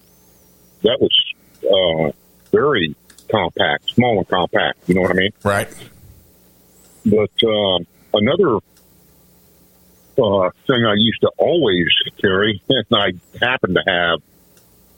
that 0.83 0.99
was 0.99 1.33
uh, 1.63 2.11
very 2.51 2.95
compact, 3.29 3.89
small 3.89 4.19
and 4.19 4.27
compact. 4.27 4.77
You 4.87 4.95
know 4.95 5.01
what 5.01 5.11
I 5.11 5.15
mean? 5.15 5.31
Right. 5.43 5.67
But 7.05 7.47
um, 7.47 7.85
another 8.13 8.59
uh, 10.17 10.49
thing 10.67 10.85
I 10.85 10.93
used 10.95 11.21
to 11.21 11.31
always 11.37 11.87
carry, 12.21 12.61
and 12.69 12.85
I 12.93 13.11
happen 13.45 13.73
to 13.75 13.83
have 13.85 14.19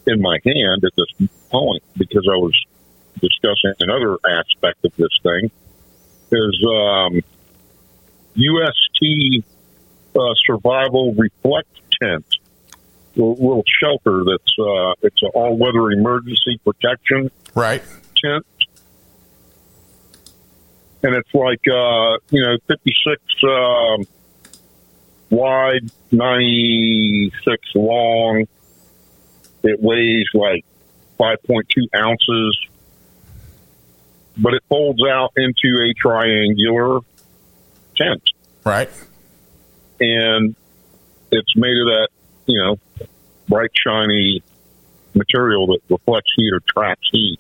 in 0.05 0.21
my 0.21 0.37
hand 0.45 0.83
at 0.83 0.91
this 0.95 1.29
point 1.49 1.83
because 1.97 2.27
I 2.31 2.35
was 2.37 2.53
discussing 3.19 3.73
another 3.79 4.17
aspect 4.25 4.85
of 4.85 4.95
this 4.95 5.09
thing, 5.23 5.51
is 6.31 6.65
um, 6.69 7.21
UST 8.35 9.43
uh, 10.15 10.19
Survival 10.45 11.13
Reflect 11.13 11.67
Tent. 12.01 12.25
Little, 13.15 13.33
little 13.33 13.63
shelter 13.81 14.23
that's 14.23 14.53
uh, 14.59 14.93
it's 15.01 15.21
an 15.23 15.29
all-weather 15.33 15.91
emergency 15.91 16.59
protection 16.63 17.31
Right. 17.55 17.81
tent, 18.23 18.45
and 21.01 21.15
it's 21.15 21.33
like 21.33 21.61
uh, 21.67 22.17
you 22.29 22.43
know, 22.43 22.57
fifty-six 22.67 23.21
um, 23.43 24.05
wide, 25.29 25.89
ninety-six 26.11 27.61
long. 27.75 28.45
It 29.63 29.81
weighs 29.81 30.27
like 30.33 30.65
five 31.17 31.37
point 31.43 31.67
two 31.69 31.87
ounces, 31.95 32.67
but 34.37 34.53
it 34.53 34.63
folds 34.69 35.01
out 35.09 35.31
into 35.35 35.81
a 35.83 35.93
triangular 35.99 36.99
tent, 37.95 38.23
Right. 38.63 38.89
and 39.99 40.55
it's 41.31 41.55
made 41.55 41.77
of 41.77 41.87
that 41.87 42.07
you 42.45 42.59
know 42.59 42.79
bright, 43.47 43.71
shiny 43.75 44.43
material 45.13 45.67
that 45.67 45.79
reflects 45.89 46.31
heat 46.35 46.53
or 46.53 46.61
traps 46.67 47.09
heat. 47.11 47.39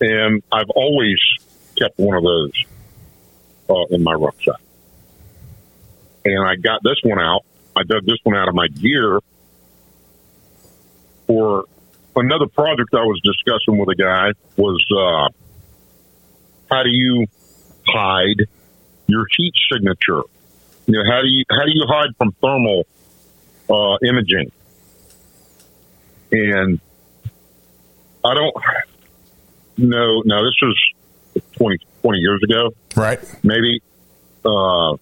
And 0.00 0.42
I've 0.50 0.70
always 0.70 1.18
kept 1.78 1.98
one 1.98 2.16
of 2.16 2.24
those 2.24 2.52
uh, 3.70 3.94
in 3.94 4.02
my 4.02 4.12
rucksack. 4.12 4.60
And 6.24 6.46
I 6.46 6.56
got 6.56 6.82
this 6.82 6.96
one 7.02 7.18
out. 7.20 7.44
I 7.76 7.82
dug 7.82 8.04
this 8.06 8.18
one 8.24 8.36
out 8.36 8.48
of 8.48 8.54
my 8.54 8.68
gear 8.68 9.20
for 11.26 11.64
another 12.16 12.46
project 12.46 12.90
I 12.94 13.02
was 13.04 13.20
discussing 13.24 13.78
with 13.78 13.88
a 13.88 13.94
guy 13.94 14.32
was 14.56 14.84
uh, 14.90 15.28
how 16.72 16.82
do 16.82 16.90
you 16.90 17.26
hide 17.86 18.46
your 19.06 19.26
heat 19.36 19.52
signature? 19.72 20.22
You 20.86 20.94
know, 20.98 21.10
how 21.10 21.22
do 21.22 21.28
you 21.28 21.44
how 21.50 21.64
do 21.64 21.72
you 21.72 21.84
hide 21.88 22.16
from 22.16 22.32
thermal 22.40 22.86
uh, 23.68 23.96
imaging? 24.06 24.52
And 26.32 26.80
I 28.24 28.34
don't 28.34 28.54
know. 29.78 30.22
Now 30.24 30.42
this 30.42 30.54
was 30.62 30.92
20, 31.56 31.78
20 32.02 32.18
years 32.18 32.40
ago, 32.42 32.70
Right. 32.96 33.20
maybe. 33.42 33.82
Uh, 34.44 34.96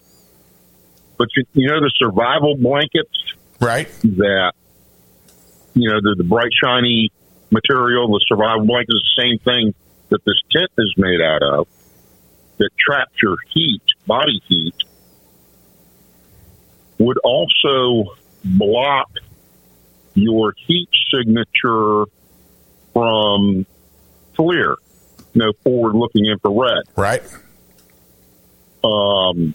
but 1.22 1.28
you, 1.36 1.44
you 1.52 1.68
know 1.68 1.78
the 1.80 1.92
survival 1.98 2.56
blankets 2.56 3.16
Right. 3.60 3.88
that 4.02 4.54
you 5.74 5.88
know 5.88 6.00
the, 6.02 6.16
the 6.18 6.24
bright 6.24 6.50
shiny 6.60 7.12
material. 7.52 8.08
The 8.08 8.24
survival 8.26 8.66
blanket 8.66 8.88
is 8.88 9.14
the 9.16 9.22
same 9.22 9.38
thing 9.38 9.74
that 10.08 10.24
this 10.24 10.34
tent 10.50 10.70
is 10.78 10.92
made 10.96 11.20
out 11.20 11.44
of 11.44 11.68
that 12.58 12.70
traps 12.76 13.12
your 13.22 13.36
heat, 13.54 13.82
body 14.04 14.42
heat. 14.48 14.74
Would 16.98 17.18
also 17.18 18.16
block 18.44 19.12
your 20.14 20.54
heat 20.66 20.88
signature 21.14 22.06
from 22.92 23.64
FLIR, 24.36 24.74
no 25.36 25.52
forward 25.62 25.94
looking 25.94 26.26
infrared. 26.26 26.82
Right. 26.96 27.22
Um, 28.82 29.54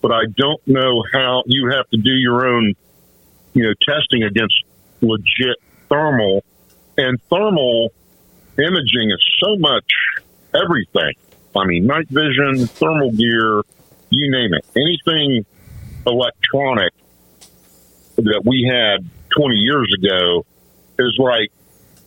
but 0.00 0.12
I 0.12 0.24
don't 0.36 0.60
know 0.66 1.02
how 1.12 1.42
you 1.46 1.70
have 1.76 1.88
to 1.90 1.96
do 1.96 2.10
your 2.10 2.46
own, 2.46 2.74
you 3.54 3.64
know, 3.64 3.74
testing 3.82 4.22
against 4.22 4.54
legit 5.00 5.56
thermal. 5.88 6.44
And 6.96 7.20
thermal 7.30 7.92
imaging 8.58 9.10
is 9.10 9.24
so 9.38 9.56
much 9.58 9.84
everything. 10.54 11.14
I 11.56 11.66
mean, 11.66 11.86
night 11.86 12.08
vision, 12.08 12.66
thermal 12.66 13.12
gear, 13.12 13.62
you 14.10 14.30
name 14.30 14.54
it. 14.54 14.64
Anything 14.76 15.44
electronic 16.06 16.92
that 18.16 18.42
we 18.44 18.70
had 18.70 19.08
20 19.30 19.54
years 19.56 19.92
ago 19.98 20.44
is 20.98 21.16
like 21.18 21.50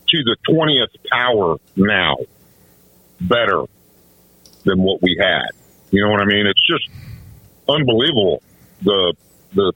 to 0.10 0.24
the 0.24 0.38
20th 0.48 1.10
power 1.10 1.58
now 1.76 2.18
better 3.20 3.64
than 4.64 4.82
what 4.82 5.02
we 5.02 5.18
had. 5.20 5.50
You 5.92 6.04
know 6.04 6.12
what 6.12 6.22
I 6.22 6.26
mean? 6.26 6.46
It's 6.48 6.68
just 6.68 6.88
unbelievable 7.70 8.42
the 8.82 9.14
the 9.54 9.74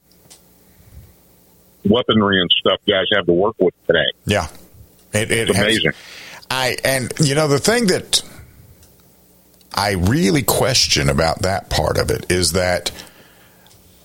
weaponry 1.84 2.40
and 2.40 2.50
stuff 2.58 2.80
guys 2.86 3.06
have 3.14 3.26
to 3.26 3.32
work 3.32 3.56
with 3.58 3.74
today. 3.86 4.04
Yeah. 4.26 4.48
It, 5.12 5.30
it 5.30 5.48
It's 5.48 5.56
has- 5.56 5.64
amazing. 5.66 5.92
I 6.50 6.76
and 6.84 7.12
you 7.20 7.34
know 7.34 7.46
the 7.48 7.58
thing 7.58 7.88
that 7.88 8.22
I 9.74 9.92
really 9.92 10.42
question 10.42 11.08
about 11.08 11.42
that 11.42 11.68
part 11.70 11.98
of 11.98 12.10
it 12.10 12.30
is 12.32 12.52
that 12.52 12.90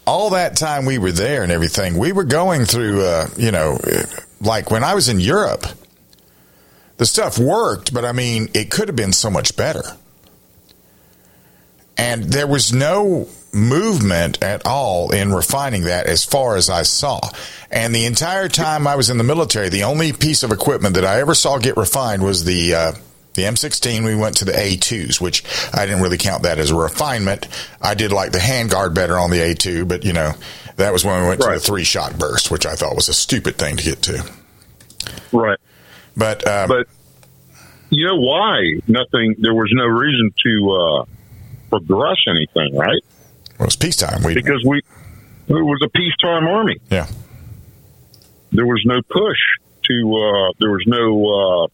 all 0.06 0.32
that 0.32 0.58
time 0.58 0.86
we 0.86 0.98
were 0.98 1.12
there 1.13 1.43
and 1.43 1.52
everything, 1.52 1.98
we 1.98 2.12
were 2.12 2.26
going 2.26 2.65
through, 2.65 3.02
uh, 3.02 3.28
you 3.38 3.52
know, 3.52 3.80
like 4.41 4.69
when 4.69 4.84
I 4.84 4.93
was 4.93 5.08
in 5.08 5.22
Europe, 5.22 5.65
the 6.98 7.06
stuff 7.06 7.39
worked, 7.39 7.93
but 7.93 8.04
I 8.04 8.12
mean, 8.12 8.50
it 8.54 8.69
could 8.69 8.89
have 8.89 8.98
been 8.98 9.13
so 9.13 9.30
much 9.30 9.56
better. 9.56 9.84
And 11.98 12.26
there 12.26 12.48
was 12.48 12.74
no 12.74 13.30
movement 13.54 14.42
at 14.42 14.66
all 14.66 15.12
in 15.12 15.32
refining 15.34 15.84
that 15.84 16.08
as 16.08 16.26
far 16.26 16.56
as 16.56 16.70
I 16.70 16.84
saw. 16.84 17.20
And 17.72 17.94
the 17.94 18.06
entire 18.06 18.50
time 18.50 18.88
I 18.88 18.96
was 18.96 19.10
in 19.10 19.18
the 19.18 19.24
military, 19.24 19.70
the 19.70 19.84
only 19.84 20.12
piece 20.13 20.44
of 20.44 20.52
equipment 20.52 20.96
that 20.96 21.06
I 21.06 21.20
ever 21.22 21.36
saw 21.36 21.58
get 21.58 21.78
refined 21.78 22.24
was 22.24 22.46
the, 22.46 22.74
uh, 22.74 22.92
the 23.34 23.44
M16. 23.44 24.06
We 24.06 24.16
went 24.16 24.38
to 24.38 24.46
the 24.46 24.52
A2s, 24.52 25.22
which 25.22 25.44
I 25.74 25.86
didn't 25.86 26.02
really 26.02 26.18
count 26.18 26.44
that 26.44 26.60
as 26.60 26.72
a 26.72 26.76
refinement. 26.76 27.48
I 27.82 27.94
did 27.94 28.12
like 28.12 28.32
the 28.32 28.39
handguard 28.39 28.94
better 28.94 29.18
on 29.18 29.30
the 29.32 29.38
A2, 29.38 29.88
but 29.88 30.04
you 30.04 30.13
know, 30.13 30.34
that 30.78 30.92
was 30.94 31.06
when 31.06 31.22
we 31.22 31.28
went 31.28 31.42
to 31.42 31.50
the 31.50 31.60
three 31.60 31.84
shot 31.84 32.18
burst, 32.18 32.50
which 32.52 32.66
I 32.66 32.76
thought 32.76 32.96
was 32.96 33.10
a 33.10 33.13
stupid 33.13 33.58
thing 33.58 33.78
to 33.78 33.84
get 33.84 34.02
to. 34.04 34.32
Right. 35.32 35.60
But, 36.16 36.48
um, 36.48 36.70
But 36.70 36.88
you 37.89 38.08
know 38.08 38.16
why 38.16 38.82
nothing 38.88 39.36
there 39.39 39.54
was 39.54 39.70
no 39.72 39.86
reason 39.86 40.34
to 40.44 40.72
uh 40.72 41.06
progress 41.70 42.18
anything, 42.28 42.76
right? 42.76 43.02
It 43.63 43.67
was 43.67 43.76
peacetime. 43.76 44.23
We, 44.23 44.34
Because 44.34 44.63
we 44.65 44.78
it 45.47 45.54
was 45.54 45.80
a 45.84 45.89
peacetime 45.89 46.47
army. 46.47 46.78
yeah. 46.89 47.08
There 48.52 48.65
was 48.65 48.82
no 48.86 49.02
push 49.02 49.38
to 49.86 50.15
uh 50.15 50.54
there 50.60 50.71
was 50.71 50.84
no 50.86 51.63
uh 51.63 51.67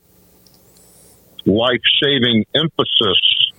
life 1.45 1.81
saving 2.01 2.45
emphasis 2.55 3.51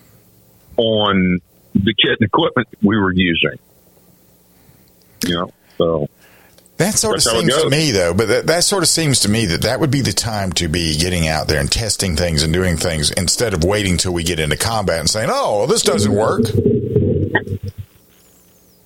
on 0.76 1.38
the 1.74 1.94
kit 1.94 2.16
and 2.18 2.26
equipment 2.26 2.68
we 2.82 2.96
were 2.96 3.12
using. 3.12 3.58
You 5.26 5.34
know, 5.34 5.52
so 5.76 6.08
That 6.78 6.94
sort 6.94 7.16
of 7.16 7.22
seems 7.22 7.54
to 7.56 7.68
me, 7.68 7.90
though, 7.90 8.14
but 8.14 8.28
that, 8.28 8.46
that 8.46 8.64
sort 8.64 8.82
of 8.82 8.88
seems 8.88 9.20
to 9.20 9.28
me 9.30 9.44
that 9.46 9.62
that 9.62 9.80
would 9.80 9.90
be 9.90 10.00
the 10.00 10.12
time 10.14 10.50
to 10.54 10.66
be 10.68 10.96
getting 10.96 11.28
out 11.28 11.46
there 11.46 11.60
and 11.60 11.70
testing 11.70 12.16
things 12.16 12.42
and 12.42 12.52
doing 12.54 12.76
things 12.78 13.10
instead 13.12 13.52
of 13.52 13.62
waiting 13.64 13.98
till 13.98 14.12
we 14.14 14.24
get 14.24 14.40
into 14.40 14.56
combat 14.56 14.98
and 15.00 15.10
saying, 15.10 15.28
"Oh, 15.30 15.58
well, 15.58 15.66
this 15.66 15.82
doesn't 15.82 16.12
work." 16.12 16.42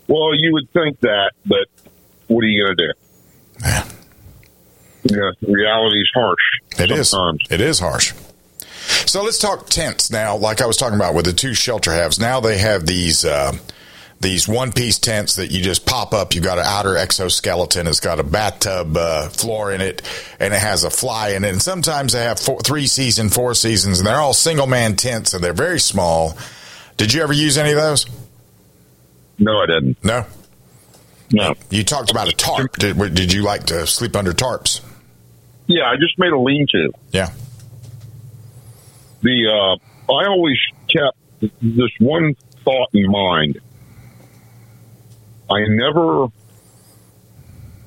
Well, 0.08 0.34
you 0.34 0.52
would 0.52 0.70
think 0.72 1.00
that, 1.00 1.32
but 1.46 1.66
what 2.28 2.44
are 2.44 2.46
you 2.46 2.64
going 2.64 2.76
to 2.76 2.86
do? 2.86 2.92
Yeah. 3.62 3.88
Yeah, 5.04 5.30
reality's 5.46 6.08
harsh. 6.14 6.40
It 6.78 6.90
is. 6.90 7.10
sometimes. 7.10 7.40
It 7.50 7.60
is 7.60 7.78
harsh. 7.78 8.14
So 9.06 9.22
let's 9.22 9.38
talk 9.38 9.66
tents 9.68 10.10
now. 10.10 10.36
Like 10.36 10.60
I 10.60 10.66
was 10.66 10.76
talking 10.76 10.96
about 10.96 11.14
with 11.14 11.26
the 11.26 11.32
two 11.32 11.54
shelter 11.54 11.92
halves, 11.92 12.18
now 12.18 12.40
they 12.40 12.58
have 12.58 12.86
these 12.86 13.24
uh, 13.24 13.52
these 14.20 14.48
one 14.48 14.72
piece 14.72 14.98
tents 14.98 15.36
that 15.36 15.50
you 15.50 15.62
just 15.62 15.84
pop 15.86 16.14
up. 16.14 16.34
You've 16.34 16.44
got 16.44 16.58
an 16.58 16.64
outer 16.66 16.96
exoskeleton. 16.96 17.86
It's 17.86 18.00
got 18.00 18.18
a 18.18 18.22
bathtub 18.22 18.96
uh, 18.96 19.28
floor 19.28 19.72
in 19.72 19.80
it, 19.82 20.02
and 20.40 20.54
it 20.54 20.60
has 20.60 20.84
a 20.84 20.90
fly 20.90 21.30
in 21.30 21.44
it. 21.44 21.52
And 21.52 21.62
sometimes 21.62 22.14
they 22.14 22.22
have 22.22 22.40
four, 22.40 22.60
three 22.60 22.86
season, 22.86 23.28
four 23.28 23.54
seasons, 23.54 24.00
and 24.00 24.06
they're 24.06 24.16
all 24.16 24.34
single 24.34 24.66
man 24.66 24.96
tents, 24.96 25.34
and 25.34 25.44
they're 25.44 25.52
very 25.52 25.80
small. 25.80 26.36
Did 26.96 27.12
you 27.12 27.22
ever 27.22 27.32
use 27.34 27.58
any 27.58 27.70
of 27.72 27.76
those? 27.76 28.06
No, 29.38 29.58
I 29.58 29.66
didn't. 29.66 30.02
No. 30.04 30.26
No. 31.32 31.54
You 31.70 31.84
talked 31.84 32.10
about 32.10 32.28
a 32.28 32.32
tarp. 32.32 32.76
Did, 32.76 32.96
did 33.14 33.32
you 33.32 33.42
like 33.42 33.64
to 33.66 33.86
sleep 33.86 34.14
under 34.14 34.32
tarps? 34.32 34.80
Yeah, 35.66 35.84
I 35.84 35.96
just 35.96 36.18
made 36.18 36.32
a 36.32 36.38
lean-to. 36.38 36.92
Yeah. 37.10 37.30
The 39.22 39.46
uh, 39.48 40.12
I 40.12 40.26
always 40.28 40.58
kept 40.88 41.16
this 41.40 41.90
one 41.98 42.34
thought 42.64 42.88
in 42.92 43.10
mind. 43.10 43.60
I 45.50 45.64
never. 45.66 46.26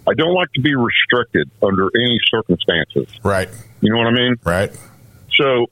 I 0.08 0.14
don't 0.16 0.34
like 0.34 0.52
to 0.54 0.62
be 0.62 0.74
restricted 0.76 1.50
under 1.62 1.90
any 1.96 2.18
circumstances. 2.32 3.08
Right. 3.24 3.50
You 3.82 3.92
know 3.92 3.98
what 3.98 4.08
I 4.08 4.12
mean? 4.12 4.36
Right. 4.44 4.72
So, 5.38 5.68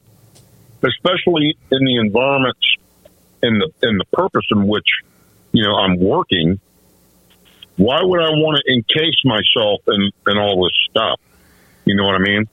especially 0.83 1.57
in 1.71 1.85
the 1.85 1.97
environments 1.97 2.65
and 3.41 3.61
the 3.61 3.87
and 3.87 3.99
the 3.99 4.05
purpose 4.13 4.45
in 4.51 4.67
which 4.67 4.87
you 5.55 5.63
know 5.63 5.75
I'm 5.75 5.99
working, 5.99 6.59
why 7.77 7.99
would 8.01 8.21
I 8.21 8.29
want 8.31 8.59
to 8.59 8.73
encase 8.73 9.19
myself 9.23 9.81
in 9.87 10.11
in 10.27 10.37
all 10.37 10.63
this 10.63 10.73
stuff? 10.89 11.19
You 11.85 11.95
know 11.95 12.05
what 12.05 12.15
I 12.15 12.19
mean? 12.19 12.43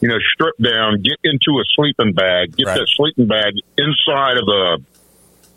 You 0.00 0.08
know, 0.08 0.18
strip 0.34 0.56
down, 0.58 1.02
get 1.02 1.16
into 1.24 1.58
a 1.58 1.64
sleeping 1.74 2.12
bag, 2.12 2.56
get 2.56 2.66
that 2.66 2.86
sleeping 2.96 3.26
bag 3.26 3.54
inside 3.78 4.36
of 4.36 4.46
a 4.46 4.76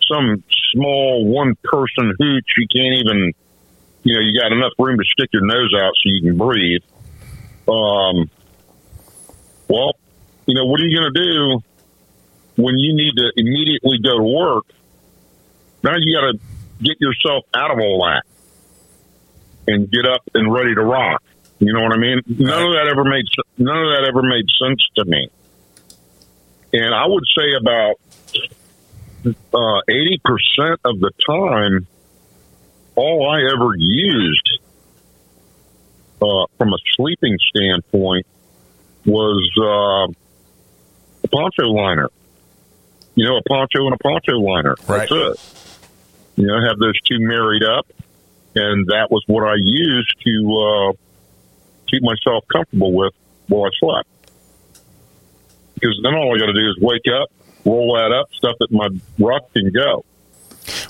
some 0.08 0.43
small 0.74 1.26
one 1.26 1.56
person 1.63 2.13
hooch. 2.17 2.48
You 2.58 2.67
can't 2.67 2.95
even, 3.06 3.34
you 4.04 4.15
know, 4.15 4.22
you 4.22 4.39
got 4.39 4.52
enough 4.52 4.74
room 4.80 4.98
to 4.98 5.06
stick 5.06 5.30
your 5.34 5.45
nose 5.45 5.74
out 5.76 5.91
so 5.95 6.04
you 6.06 6.22
can 6.22 6.38
breathe. 6.38 6.82
Um, 7.67 8.30
well, 9.67 9.93
you 10.48 10.56
know, 10.56 10.65
what 10.65 10.80
are 10.80 10.86
you 10.86 10.98
going 10.98 11.13
to 11.13 11.22
do 11.22 11.63
when 12.63 12.78
you 12.78 12.95
need 12.95 13.13
to 13.17 13.32
immediately 13.38 14.00
go 14.04 14.17
to 14.17 14.24
work? 14.24 14.65
Now 15.84 15.96
you 15.98 16.20
got 16.20 16.32
to 16.32 16.39
get 16.82 17.00
yourself 17.00 17.46
out 17.54 17.72
of 17.72 17.80
all 17.80 18.06
that 18.06 18.24
and 19.68 19.89
get 19.89 20.06
up 20.06 20.22
and 20.34 20.52
ready 20.52 20.76
to 20.76 20.82
rock. 20.82 21.22
You 21.60 21.74
know 21.74 21.82
what 21.82 21.94
I 21.94 21.98
mean? 21.98 22.22
None 22.26 22.63
of 22.63 22.74
that 22.74 22.88
ever 22.89 23.04
made 23.04 23.26
none 23.58 23.78
of 23.78 23.92
that 23.92 24.08
ever 24.08 24.24
made 24.24 24.46
sense 24.62 24.82
to 24.96 25.06
me. 25.06 25.30
And 26.72 26.96
I 26.96 27.06
would 27.06 27.24
say 27.38 27.54
about 27.60 27.96
uh, 29.54 29.82
eighty 29.89 30.22
percent 30.24 30.80
of 30.86 31.00
the 31.00 31.12
time, 31.26 31.88
all 32.96 33.30
I 33.30 33.42
ever 33.54 33.72
used 33.76 34.60
uh, 36.22 36.46
from 36.58 36.74
a 36.74 36.78
sleeping 36.96 37.38
standpoint 37.54 38.26
was 39.06 39.52
uh, 39.58 40.13
a 41.24 41.28
poncho 41.28 41.63
liner. 41.63 42.10
You 43.15 43.26
know, 43.26 43.38
a 43.38 43.44
poncho 43.44 43.86
and 43.86 43.96
a 43.96 43.98
poncho 43.98 44.39
liner. 44.39 44.76
Right. 44.88 45.10
That's 45.10 45.12
it. 45.12 45.69
You 46.39 46.47
know, 46.47 46.62
have 46.62 46.80
those 46.80 46.97
two 47.02 47.19
married 47.19 47.63
up, 47.65 47.86
and 48.56 48.88
that 48.88 49.12
was 49.12 49.21
what 49.28 49.43
I 49.43 49.56
used 49.58 50.15
to 50.23 50.56
uh, 50.58 50.93
keep 51.86 52.02
myself 52.02 52.45
comfortable 52.47 52.93
with 52.93 53.13
while 53.49 53.65
I 53.65 53.69
slept. 53.78 54.08
Because 55.73 55.99
then 56.02 56.15
all 56.15 56.34
I 56.34 56.39
got 56.39 56.45
to 56.45 56.54
do 56.54 56.69
is 56.69 56.78
wake 56.80 57.08
up, 57.13 57.30
roll 57.65 57.95
that 57.95 58.13
up, 58.13 58.30
stuff 58.32 58.56
it 58.62 58.71
in 58.71 58.78
my 58.78 58.88
ruck, 59.19 59.49
and 59.56 59.73
go. 59.73 60.06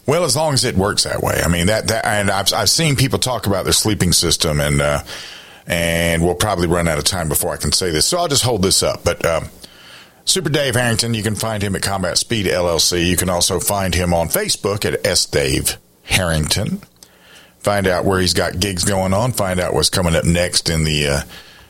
Well, 0.05 0.23
as 0.23 0.35
long 0.35 0.53
as 0.53 0.65
it 0.65 0.75
works 0.75 1.05
that 1.05 1.23
way. 1.23 1.41
I 1.43 1.47
mean 1.47 1.65
that 1.65 1.87
that, 1.87 2.05
and 2.05 2.29
I've 2.29 2.53
I've 2.53 2.69
seen 2.69 2.95
people 2.95 3.17
talk 3.17 3.47
about 3.47 3.63
their 3.63 3.73
sleeping 3.73 4.11
system, 4.11 4.59
and 4.61 4.79
uh, 4.79 5.01
and 5.65 6.23
we'll 6.23 6.35
probably 6.35 6.67
run 6.67 6.87
out 6.87 6.99
of 6.99 7.05
time 7.05 7.27
before 7.27 7.53
I 7.53 7.57
can 7.57 7.71
say 7.71 7.89
this, 7.89 8.05
so 8.05 8.19
I'll 8.19 8.27
just 8.27 8.43
hold 8.43 8.61
this 8.61 8.83
up. 8.83 9.03
But 9.03 9.25
um, 9.25 9.49
Super 10.29 10.49
Dave 10.51 10.75
Harrington, 10.75 11.15
you 11.15 11.23
can 11.23 11.33
find 11.33 11.63
him 11.63 11.75
at 11.75 11.81
Combat 11.81 12.15
Speed 12.15 12.45
LLC. 12.45 13.03
You 13.03 13.17
can 13.17 13.29
also 13.29 13.59
find 13.59 13.95
him 13.95 14.13
on 14.13 14.27
Facebook 14.27 14.85
at 14.85 15.03
S 15.03 15.25
Dave 15.25 15.79
Harrington. 16.03 16.83
Find 17.61 17.87
out 17.87 18.05
where 18.05 18.19
he's 18.19 18.35
got 18.35 18.59
gigs 18.59 18.83
going 18.83 19.11
on. 19.11 19.31
Find 19.31 19.59
out 19.59 19.73
what's 19.73 19.89
coming 19.89 20.15
up 20.15 20.25
next 20.25 20.69
in 20.69 20.83
the. 20.83 21.07
Uh, 21.07 21.21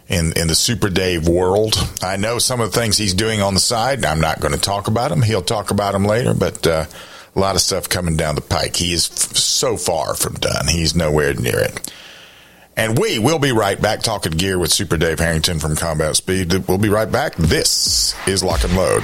in, 0.10 0.34
in 0.36 0.48
the 0.48 0.56
Super 0.56 0.90
Dave 0.90 1.28
world, 1.28 1.76
I 2.02 2.18
know 2.18 2.40
some 2.40 2.60
of 2.60 2.72
the 2.72 2.80
things 2.80 2.98
he's 2.98 3.14
doing 3.14 3.42
on 3.44 3.54
the 3.54 3.60
side. 3.60 4.04
I'm 4.04 4.20
not 4.20 4.40
going 4.40 4.56
to 4.56 4.60
talk 4.60 4.88
about 4.88 5.10
them. 5.12 5.22
He'll 5.22 5.44
talk 5.44 5.70
about 5.70 5.94
them 5.94 6.04
later, 6.04 6.34
but 6.34 6.66
uh, 6.66 6.86
a 7.36 7.40
lot 7.40 7.54
of 7.54 7.62
stuff 7.62 7.88
coming 7.88 8.18
down 8.18 8.34
the 8.34 8.42
pike. 8.42 8.76
He 8.76 8.92
is 8.92 9.08
f- 9.08 9.38
so 9.38 9.78
far 9.78 10.16
from 10.16 10.34
done. 10.34 10.68
He's 10.68 10.96
nowhere 10.96 11.36
near 11.36 11.60
it. 11.60 11.94
And 12.80 12.98
we 12.98 13.20
will 13.20 13.40
be 13.40 13.52
right 13.52 13.80
back 13.80 14.02
talking 14.04 14.32
gear 14.32 14.58
with 14.58 14.72
Super 14.72 14.96
Dave 14.96 15.20
Harrington 15.20 15.60
from 15.60 15.76
Combat 15.76 16.16
Speed. 16.16 16.66
We'll 16.66 16.78
be 16.78 16.88
right 16.88 17.12
back. 17.12 17.36
This 17.36 18.16
is 18.26 18.42
Lock 18.42 18.64
and 18.64 18.74
Load. 18.74 19.04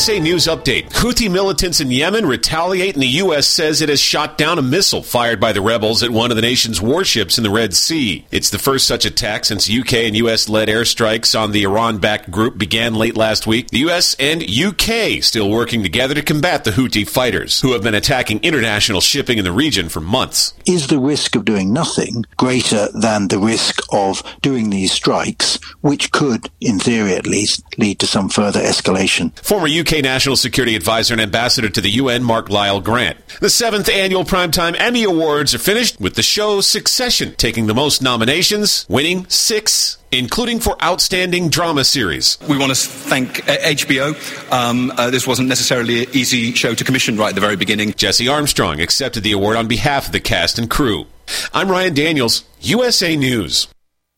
USA 0.00 0.18
News 0.18 0.46
Update. 0.46 0.88
Houthi 0.88 1.30
militants 1.30 1.78
in 1.78 1.90
Yemen 1.90 2.24
retaliate, 2.24 2.94
and 2.94 3.02
the 3.02 3.18
U.S. 3.18 3.46
says 3.46 3.82
it 3.82 3.90
has 3.90 4.00
shot 4.00 4.38
down 4.38 4.58
a 4.58 4.62
missile 4.62 5.02
fired 5.02 5.38
by 5.38 5.52
the 5.52 5.60
rebels 5.60 6.02
at 6.02 6.08
one 6.08 6.30
of 6.30 6.36
the 6.36 6.40
nation's 6.40 6.80
warships 6.80 7.36
in 7.36 7.44
the 7.44 7.50
Red 7.50 7.74
Sea. 7.74 8.24
It's 8.30 8.48
the 8.48 8.58
first 8.58 8.86
such 8.86 9.04
attack 9.04 9.44
since 9.44 9.68
UK 9.68 9.92
and 9.92 10.16
U.S. 10.16 10.48
led 10.48 10.68
airstrikes 10.68 11.38
on 11.38 11.52
the 11.52 11.64
Iran 11.64 11.98
backed 11.98 12.30
group 12.30 12.56
began 12.56 12.94
late 12.94 13.14
last 13.14 13.46
week. 13.46 13.68
The 13.68 13.80
U.S. 13.80 14.16
and 14.18 14.42
UK 14.42 15.22
still 15.22 15.50
working 15.50 15.82
together 15.82 16.14
to 16.14 16.22
combat 16.22 16.64
the 16.64 16.70
Houthi 16.70 17.06
fighters, 17.06 17.60
who 17.60 17.74
have 17.74 17.82
been 17.82 17.94
attacking 17.94 18.40
international 18.42 19.02
shipping 19.02 19.36
in 19.36 19.44
the 19.44 19.52
region 19.52 19.90
for 19.90 20.00
months. 20.00 20.54
Is 20.64 20.86
the 20.86 20.98
risk 20.98 21.36
of 21.36 21.44
doing 21.44 21.74
nothing 21.74 22.24
greater 22.38 22.88
than 22.94 23.28
the 23.28 23.38
risk 23.38 23.82
of 23.92 24.22
doing 24.40 24.70
these 24.70 24.92
strikes, 24.92 25.58
which 25.82 26.10
could, 26.10 26.48
in 26.58 26.78
theory 26.78 27.12
at 27.12 27.26
least, 27.26 27.62
lead 27.76 27.98
to 27.98 28.06
some 28.06 28.30
further 28.30 28.60
escalation? 28.60 29.38
Former 29.44 29.68
UK 29.68 29.89
UK 29.90 30.02
National 30.02 30.36
Security 30.36 30.76
Advisor 30.76 31.14
and 31.14 31.20
Ambassador 31.20 31.68
to 31.68 31.80
the 31.80 31.90
UN, 31.90 32.22
Mark 32.22 32.48
Lyall 32.48 32.82
Grant. 32.82 33.18
The 33.40 33.50
seventh 33.50 33.88
annual 33.88 34.24
Primetime 34.24 34.78
Emmy 34.78 35.02
Awards 35.02 35.52
are 35.52 35.58
finished 35.58 36.00
with 36.00 36.14
the 36.14 36.22
show 36.22 36.60
Succession 36.60 37.34
taking 37.34 37.66
the 37.66 37.74
most 37.74 38.00
nominations, 38.00 38.86
winning 38.88 39.26
six 39.28 39.96
including 40.12 40.58
for 40.58 40.80
Outstanding 40.82 41.50
Drama 41.50 41.84
Series. 41.84 42.36
We 42.48 42.58
want 42.58 42.74
to 42.74 42.76
thank 42.76 43.48
uh, 43.48 43.56
HBO. 43.58 44.52
Um, 44.52 44.92
uh, 44.96 45.10
this 45.10 45.24
wasn't 45.24 45.48
necessarily 45.48 46.02
an 46.02 46.10
easy 46.12 46.52
show 46.52 46.74
to 46.74 46.84
commission 46.84 47.16
right 47.16 47.28
at 47.28 47.34
the 47.36 47.40
very 47.40 47.56
beginning. 47.56 47.92
Jesse 47.92 48.26
Armstrong 48.26 48.80
accepted 48.80 49.22
the 49.22 49.32
award 49.32 49.56
on 49.56 49.68
behalf 49.68 50.06
of 50.06 50.12
the 50.12 50.20
cast 50.20 50.58
and 50.58 50.68
crew. 50.68 51.06
I'm 51.52 51.70
Ryan 51.70 51.94
Daniels, 51.94 52.44
USA 52.60 53.16
News. 53.16 53.68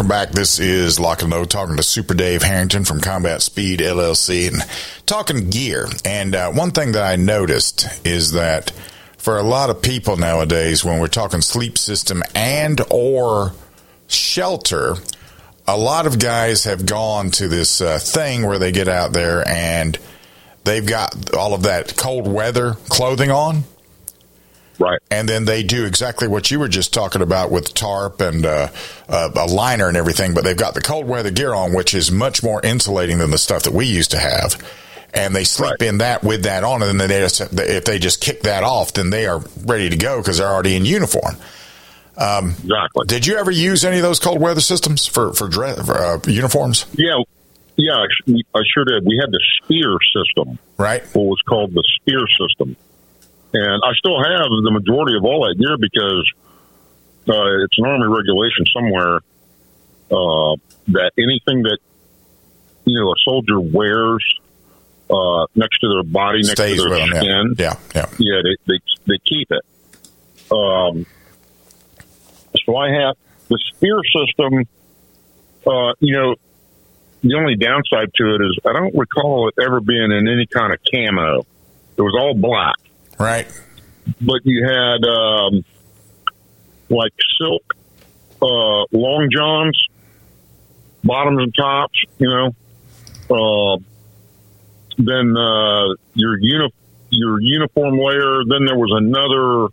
welcome 0.00 0.08
back. 0.08 0.30
This 0.30 0.58
is 0.58 0.98
Lock 0.98 1.20
and 1.20 1.30
Load 1.30 1.50
talking 1.50 1.76
to 1.76 1.82
Super 1.82 2.14
Dave 2.14 2.42
Harrington 2.42 2.86
from 2.86 3.02
Combat 3.02 3.42
Speed 3.42 3.80
LLC 3.80 4.48
and 4.48 4.62
talking 5.04 5.50
gear. 5.50 5.88
And 6.06 6.34
uh, 6.34 6.52
one 6.52 6.70
thing 6.70 6.92
that 6.92 7.02
I 7.02 7.16
noticed 7.16 7.86
is 8.06 8.32
that 8.32 8.70
for 9.18 9.36
a 9.36 9.42
lot 9.42 9.68
of 9.68 9.82
people 9.82 10.16
nowadays, 10.16 10.82
when 10.82 11.00
we're 11.00 11.08
talking 11.08 11.42
sleep 11.42 11.76
system 11.76 12.22
and 12.34 12.80
or 12.90 13.52
shelter, 14.06 14.94
a 15.68 15.76
lot 15.76 16.06
of 16.06 16.18
guys 16.18 16.64
have 16.64 16.86
gone 16.86 17.30
to 17.32 17.46
this 17.46 17.82
uh, 17.82 17.98
thing 17.98 18.46
where 18.46 18.58
they 18.58 18.72
get 18.72 18.88
out 18.88 19.12
there 19.12 19.46
and 19.46 19.98
they've 20.64 20.86
got 20.86 21.34
all 21.34 21.52
of 21.52 21.64
that 21.64 21.94
cold 21.98 22.26
weather 22.26 22.72
clothing 22.88 23.30
on. 23.30 23.64
Right. 24.80 24.98
And 25.10 25.28
then 25.28 25.44
they 25.44 25.62
do 25.62 25.84
exactly 25.84 26.26
what 26.26 26.50
you 26.50 26.58
were 26.58 26.68
just 26.68 26.94
talking 26.94 27.20
about 27.20 27.50
with 27.50 27.74
tarp 27.74 28.22
and 28.22 28.46
uh, 28.46 28.68
uh, 29.10 29.30
a 29.36 29.46
liner 29.46 29.88
and 29.88 29.96
everything, 29.96 30.32
but 30.32 30.42
they've 30.42 30.56
got 30.56 30.72
the 30.72 30.80
cold 30.80 31.06
weather 31.06 31.30
gear 31.30 31.52
on, 31.52 31.74
which 31.74 31.92
is 31.92 32.10
much 32.10 32.42
more 32.42 32.64
insulating 32.64 33.18
than 33.18 33.30
the 33.30 33.36
stuff 33.36 33.64
that 33.64 33.74
we 33.74 33.84
used 33.84 34.12
to 34.12 34.18
have. 34.18 34.56
And 35.12 35.36
they 35.36 35.44
sleep 35.44 35.72
right. 35.72 35.82
in 35.82 35.98
that 35.98 36.24
with 36.24 36.44
that 36.44 36.64
on, 36.64 36.82
and 36.82 36.98
then 36.98 37.08
they 37.10 37.20
just, 37.20 37.40
if 37.52 37.84
they 37.84 37.98
just 37.98 38.22
kick 38.22 38.42
that 38.42 38.62
off, 38.62 38.94
then 38.94 39.10
they 39.10 39.26
are 39.26 39.44
ready 39.66 39.90
to 39.90 39.96
go 39.96 40.18
because 40.18 40.38
they're 40.38 40.48
already 40.48 40.76
in 40.76 40.86
uniform. 40.86 41.36
Um, 42.16 42.50
exactly. 42.50 43.06
Did 43.06 43.26
you 43.26 43.36
ever 43.36 43.50
use 43.50 43.84
any 43.84 43.96
of 43.96 44.02
those 44.02 44.18
cold 44.18 44.40
weather 44.40 44.60
systems 44.60 45.06
for 45.06 45.32
for, 45.32 45.48
dress, 45.48 45.84
for 45.84 45.96
uh, 45.96 46.20
uniforms? 46.26 46.86
Yeah, 46.92 47.18
yeah, 47.76 48.06
I 48.54 48.60
sure 48.72 48.84
did. 48.84 49.04
We 49.04 49.18
had 49.20 49.30
the 49.30 49.40
Spear 49.62 49.96
system, 50.14 50.58
right? 50.76 51.02
What 51.14 51.24
was 51.24 51.40
called 51.48 51.74
the 51.74 51.82
Spear 51.98 52.24
system 52.38 52.76
and 53.52 53.82
I 53.84 53.92
still 53.98 54.16
have 54.22 54.48
the 54.62 54.70
majority 54.70 55.16
of 55.16 55.24
all 55.24 55.46
that 55.46 55.58
gear 55.58 55.76
because 55.78 56.24
uh, 57.28 57.64
it's 57.64 57.78
an 57.78 57.84
army 57.84 58.06
regulation 58.06 58.64
somewhere 58.72 59.16
uh, 60.10 60.56
that 60.88 61.12
anything 61.18 61.62
that 61.62 61.78
you 62.84 63.00
know 63.00 63.10
a 63.10 63.14
soldier 63.24 63.60
wears 63.60 64.24
uh, 65.10 65.46
next 65.54 65.78
to 65.80 65.88
their 65.88 66.04
body, 66.04 66.38
next 66.38 66.52
Stays 66.52 66.82
to 66.82 66.88
their 66.88 67.06
skin, 67.06 67.54
yeah, 67.58 67.74
yeah, 67.74 67.76
yeah, 67.94 68.06
yeah 68.18 68.40
they, 68.42 68.56
they 68.66 68.78
they 69.06 69.18
keep 69.24 69.50
it. 69.50 69.64
Um, 70.50 71.06
so 72.64 72.76
I 72.76 72.90
have 72.92 73.16
the 73.48 73.58
spear 73.74 74.00
system. 74.04 74.66
Uh, 75.66 75.92
you 76.00 76.16
know, 76.16 76.34
the 77.22 77.34
only 77.34 77.56
downside 77.56 78.14
to 78.14 78.34
it 78.34 78.40
is 78.40 78.58
I 78.64 78.72
don't 78.72 78.94
recall 78.94 79.48
it 79.48 79.54
ever 79.62 79.80
being 79.80 80.10
in 80.10 80.26
any 80.28 80.46
kind 80.46 80.72
of 80.72 80.78
camo. 80.90 81.46
It 81.96 82.02
was 82.02 82.14
all 82.18 82.34
black. 82.34 82.76
Right. 83.20 83.46
But 84.18 84.40
you 84.44 84.64
had 84.64 85.04
um, 85.06 85.62
like 86.88 87.12
silk 87.38 87.62
uh, 88.40 88.86
long 88.92 89.28
johns, 89.30 89.78
bottoms 91.04 91.42
and 91.42 91.54
tops. 91.54 92.02
You 92.18 92.28
know. 92.28 92.54
Uh, 93.30 93.76
then 94.96 95.36
uh, 95.36 95.94
your 96.14 96.38
your 97.10 97.40
uniform 97.42 97.98
layer. 97.98 98.40
Then 98.48 98.64
there 98.64 98.78
was 98.78 98.90
another 98.90 99.68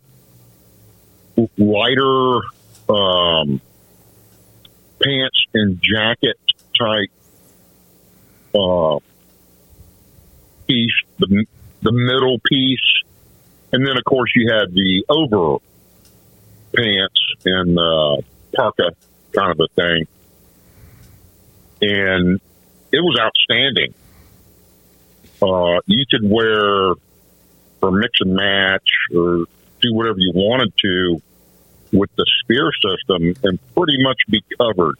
lighter 1.58 2.42
um, 2.90 3.62
pants 5.02 5.46
and 5.54 5.82
jacket 5.82 6.36
type 6.78 7.12
uh, 8.54 9.00
piece. 10.68 10.92
The 11.20 11.46
the 11.82 11.92
middle 11.94 12.40
piece 12.40 12.80
and 13.72 13.86
then, 13.86 13.98
of 13.98 14.04
course, 14.06 14.32
you 14.36 14.52
had 14.52 14.74
the 14.74 15.06
over 15.10 15.58
pants 16.74 17.20
and 17.46 17.78
uh, 17.78 18.22
parka 18.56 18.92
kind 19.34 19.52
of 19.52 19.60
a 19.60 19.68
thing. 19.76 20.08
And 21.82 22.42
it 22.92 23.00
was 23.00 23.20
outstanding. 23.20 23.94
Uh, 25.42 25.80
you 25.86 26.06
could 26.10 26.28
wear 26.30 26.94
or 27.82 27.92
mix 27.92 28.20
and 28.22 28.34
match 28.34 28.90
or 29.16 29.46
do 29.82 29.94
whatever 29.94 30.18
you 30.18 30.32
wanted 30.34 30.74
to 30.82 31.22
with 31.92 32.10
the 32.16 32.26
spear 32.42 32.72
system 32.74 33.36
and 33.44 33.60
pretty 33.76 34.02
much 34.02 34.18
be 34.30 34.44
covered 34.58 34.96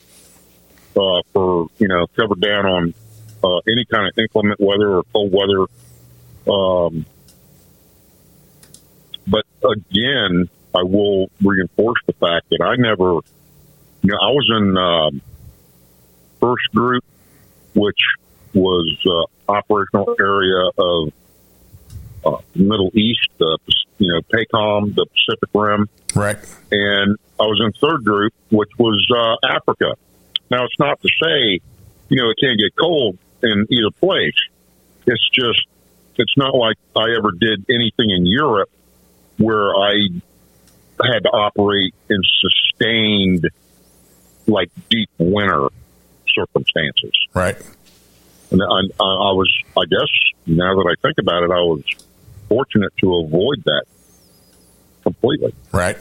uh, 0.96 1.22
for 1.32 1.66
you 1.78 1.88
know 1.88 2.06
covered 2.16 2.40
down 2.40 2.66
on 2.66 2.94
uh, 3.42 3.60
any 3.68 3.84
kind 3.84 4.06
of 4.06 4.18
inclement 4.18 4.60
weather 4.60 4.98
or 4.98 5.02
cold 5.12 5.32
weather. 5.32 5.66
Um, 6.50 7.04
but 9.28 9.44
again, 9.64 10.48
I 10.74 10.82
will 10.82 11.30
reinforce 11.42 12.00
the 12.06 12.12
fact 12.14 12.48
that 12.50 12.60
I 12.62 12.76
never, 12.76 13.20
you 14.02 14.12
know, 14.12 14.18
I 14.20 14.30
was 14.30 14.50
in 14.56 14.76
um, 14.76 15.22
first 16.40 16.64
group, 16.74 17.04
which 17.74 17.98
was 18.54 18.96
uh, 19.06 19.52
operational 19.52 20.14
area 20.18 20.70
of 20.78 21.12
uh, 22.24 22.42
Middle 22.54 22.90
East, 22.94 23.28
uh, 23.40 23.56
you 23.98 24.12
know, 24.12 24.20
PACOM, 24.32 24.94
the 24.94 25.06
Pacific 25.06 25.48
Rim. 25.54 25.88
Right. 26.14 26.36
And 26.70 27.16
I 27.40 27.44
was 27.44 27.60
in 27.64 27.72
third 27.80 28.04
group, 28.04 28.32
which 28.50 28.70
was 28.78 29.06
uh, 29.10 29.46
Africa. 29.46 29.94
Now, 30.50 30.64
it's 30.64 30.78
not 30.78 31.00
to 31.02 31.08
say, 31.22 31.60
you 32.08 32.22
know, 32.22 32.30
it 32.30 32.36
can't 32.40 32.58
get 32.58 32.74
cold 32.78 33.18
in 33.42 33.66
either 33.70 33.90
place. 34.00 34.36
It's 35.06 35.30
just, 35.30 35.66
it's 36.16 36.36
not 36.36 36.54
like 36.54 36.76
I 36.96 37.16
ever 37.16 37.32
did 37.32 37.64
anything 37.68 38.10
in 38.10 38.26
Europe 38.26 38.70
where 39.38 39.74
I 39.74 40.08
had 41.02 41.20
to 41.22 41.30
operate 41.30 41.94
in 42.10 42.20
sustained, 42.40 43.48
like 44.46 44.70
deep 44.90 45.10
winter 45.18 45.68
circumstances. 46.34 47.12
Right. 47.34 47.56
And 48.50 48.62
I, 48.62 49.04
I 49.04 49.32
was, 49.32 49.52
I 49.76 49.84
guess, 49.84 50.08
now 50.46 50.74
that 50.74 50.88
I 50.90 50.94
think 51.02 51.18
about 51.18 51.42
it, 51.42 51.50
I 51.50 51.60
was 51.60 51.82
fortunate 52.48 52.92
to 52.98 53.16
avoid 53.16 53.62
that 53.64 53.84
completely. 55.02 55.54
Right. 55.72 55.96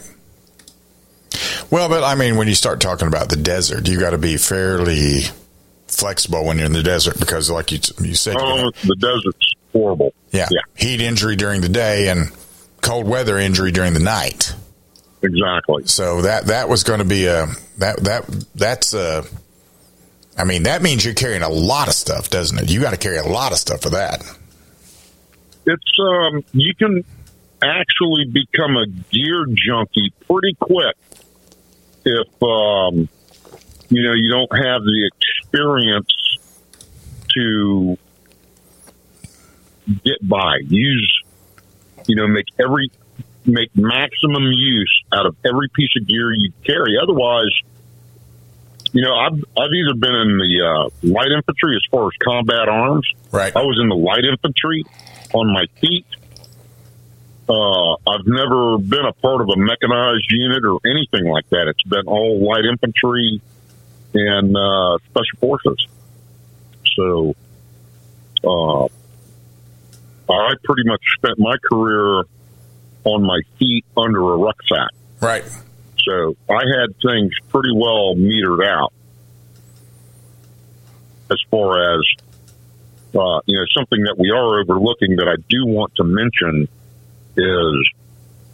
Well, 1.69 1.89
but 1.89 2.03
I 2.03 2.15
mean, 2.15 2.37
when 2.37 2.47
you 2.47 2.55
start 2.55 2.79
talking 2.79 3.07
about 3.07 3.29
the 3.29 3.35
desert, 3.35 3.87
you 3.87 3.99
got 3.99 4.11
to 4.11 4.17
be 4.17 4.37
fairly 4.37 5.21
flexible 5.87 6.45
when 6.45 6.57
you're 6.57 6.65
in 6.65 6.73
the 6.73 6.83
desert 6.83 7.19
because, 7.19 7.49
like 7.49 7.71
you 7.71 7.79
you 8.01 8.15
said, 8.15 8.35
oh, 8.39 8.71
the 8.83 8.95
desert's 8.95 9.53
horrible. 9.73 10.13
Yeah. 10.31 10.47
yeah, 10.51 10.61
heat 10.75 11.01
injury 11.01 11.35
during 11.35 11.61
the 11.61 11.69
day 11.69 12.09
and 12.09 12.31
cold 12.81 13.07
weather 13.07 13.37
injury 13.37 13.71
during 13.71 13.93
the 13.93 13.99
night. 13.99 14.53
Exactly. 15.21 15.85
So 15.85 16.21
that 16.21 16.45
that 16.45 16.69
was 16.69 16.83
going 16.83 16.99
to 16.99 17.05
be 17.05 17.25
a 17.25 17.47
that 17.77 18.03
that 18.03 18.45
that's 18.55 18.93
a. 18.93 19.23
I 20.37 20.43
mean, 20.43 20.63
that 20.63 20.83
means 20.83 21.03
you're 21.03 21.15
carrying 21.15 21.41
a 21.41 21.49
lot 21.49 21.87
of 21.87 21.95
stuff, 21.95 22.29
doesn't 22.29 22.57
it? 22.59 22.69
You 22.69 22.79
got 22.79 22.91
to 22.91 22.97
carry 22.97 23.17
a 23.17 23.27
lot 23.27 23.51
of 23.51 23.57
stuff 23.57 23.81
for 23.81 23.89
that. 23.89 24.21
It's 25.65 25.99
um, 25.99 26.43
you 26.53 26.75
can 26.75 27.03
actually 27.63 28.25
become 28.25 28.77
a 28.77 28.85
gear 29.11 29.45
junkie 29.47 30.13
pretty 30.27 30.55
quick 30.59 30.95
if 32.05 32.27
um, 32.43 33.09
you 33.89 34.03
know 34.03 34.13
you 34.13 34.31
don't 34.31 34.65
have 34.65 34.83
the 34.83 35.11
experience 35.13 36.37
to 37.33 37.97
get 40.03 40.27
by. 40.27 40.57
Use 40.67 41.23
you 42.07 42.15
know 42.15 42.27
make 42.27 42.47
every 42.59 42.91
make 43.45 43.75
maximum 43.75 44.43
use 44.51 45.03
out 45.13 45.25
of 45.25 45.35
every 45.45 45.69
piece 45.69 45.91
of 45.99 46.07
gear 46.07 46.33
you 46.33 46.51
carry. 46.65 46.97
Otherwise, 47.01 47.51
you 48.91 49.03
know 49.03 49.13
I've 49.15 49.37
I've 49.57 49.73
either 49.73 49.95
been 49.95 50.15
in 50.15 50.37
the 50.37 50.61
uh, 50.65 50.89
light 51.03 51.31
infantry 51.31 51.75
as 51.75 51.83
far 51.91 52.07
as 52.07 52.13
combat 52.23 52.67
arms. 52.67 53.07
Right. 53.31 53.55
I 53.55 53.61
was 53.61 53.79
in 53.81 53.89
the 53.89 53.95
light 53.95 54.25
infantry 54.25 54.83
on 55.33 55.53
my 55.53 55.65
feet. 55.79 56.05
Uh, 57.49 57.93
I've 57.93 58.25
never 58.25 58.77
been 58.77 59.05
a 59.05 59.13
part 59.13 59.39
of 59.39 59.47
a 59.49 59.55
mechanized 59.55 60.29
unit 60.31 60.65
or 60.65 60.79
anything 60.85 61.31
like 61.31 61.49
that. 61.49 61.67
It's 61.69 61.83
been 61.83 62.05
all 62.05 62.45
light 62.45 62.65
infantry 62.65 63.41
and 64.13 64.55
uh, 64.55 64.97
special 65.09 65.39
forces. 65.39 65.87
So, 66.95 67.35
uh, 68.43 68.87
I 70.29 70.53
pretty 70.63 70.83
much 70.85 71.01
spent 71.17 71.39
my 71.39 71.55
career 71.71 72.23
on 73.03 73.23
my 73.23 73.39
feet 73.57 73.85
under 73.95 74.19
a 74.19 74.37
rucksack. 74.37 74.91
Right. 75.21 75.43
So 76.05 76.35
I 76.49 76.61
had 76.79 76.95
things 77.01 77.31
pretty 77.49 77.71
well 77.73 78.15
metered 78.15 78.65
out 78.65 78.93
as 81.29 81.37
far 81.49 81.95
as 81.95 82.01
uh, 83.15 83.39
you 83.45 83.57
know, 83.57 83.65
something 83.75 84.03
that 84.03 84.15
we 84.17 84.29
are 84.31 84.59
overlooking 84.59 85.15
that 85.17 85.27
I 85.27 85.41
do 85.49 85.65
want 85.65 85.95
to 85.95 86.03
mention 86.03 86.67
is 87.35 87.89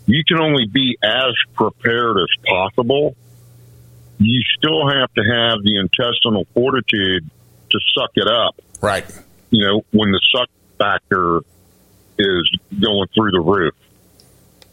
you 0.05 0.23
can 0.27 0.39
only 0.39 0.67
be 0.67 0.97
as 1.03 1.33
prepared 1.53 2.17
as 2.17 2.45
possible. 2.45 3.15
You 4.19 4.41
still 4.57 4.88
have 4.88 5.13
to 5.13 5.21
have 5.21 5.63
the 5.63 5.79
intestinal 5.79 6.45
fortitude 6.53 7.29
to 7.71 7.79
suck 7.97 8.12
it 8.15 8.27
up. 8.27 8.55
Right. 8.81 9.05
You 9.49 9.65
know, 9.65 9.81
when 9.91 10.12
the 10.12 10.21
suck 10.31 10.49
factor 10.77 11.41
is 12.17 12.58
going 12.80 13.08
through 13.13 13.32
the 13.32 13.41
roof. 13.41 13.76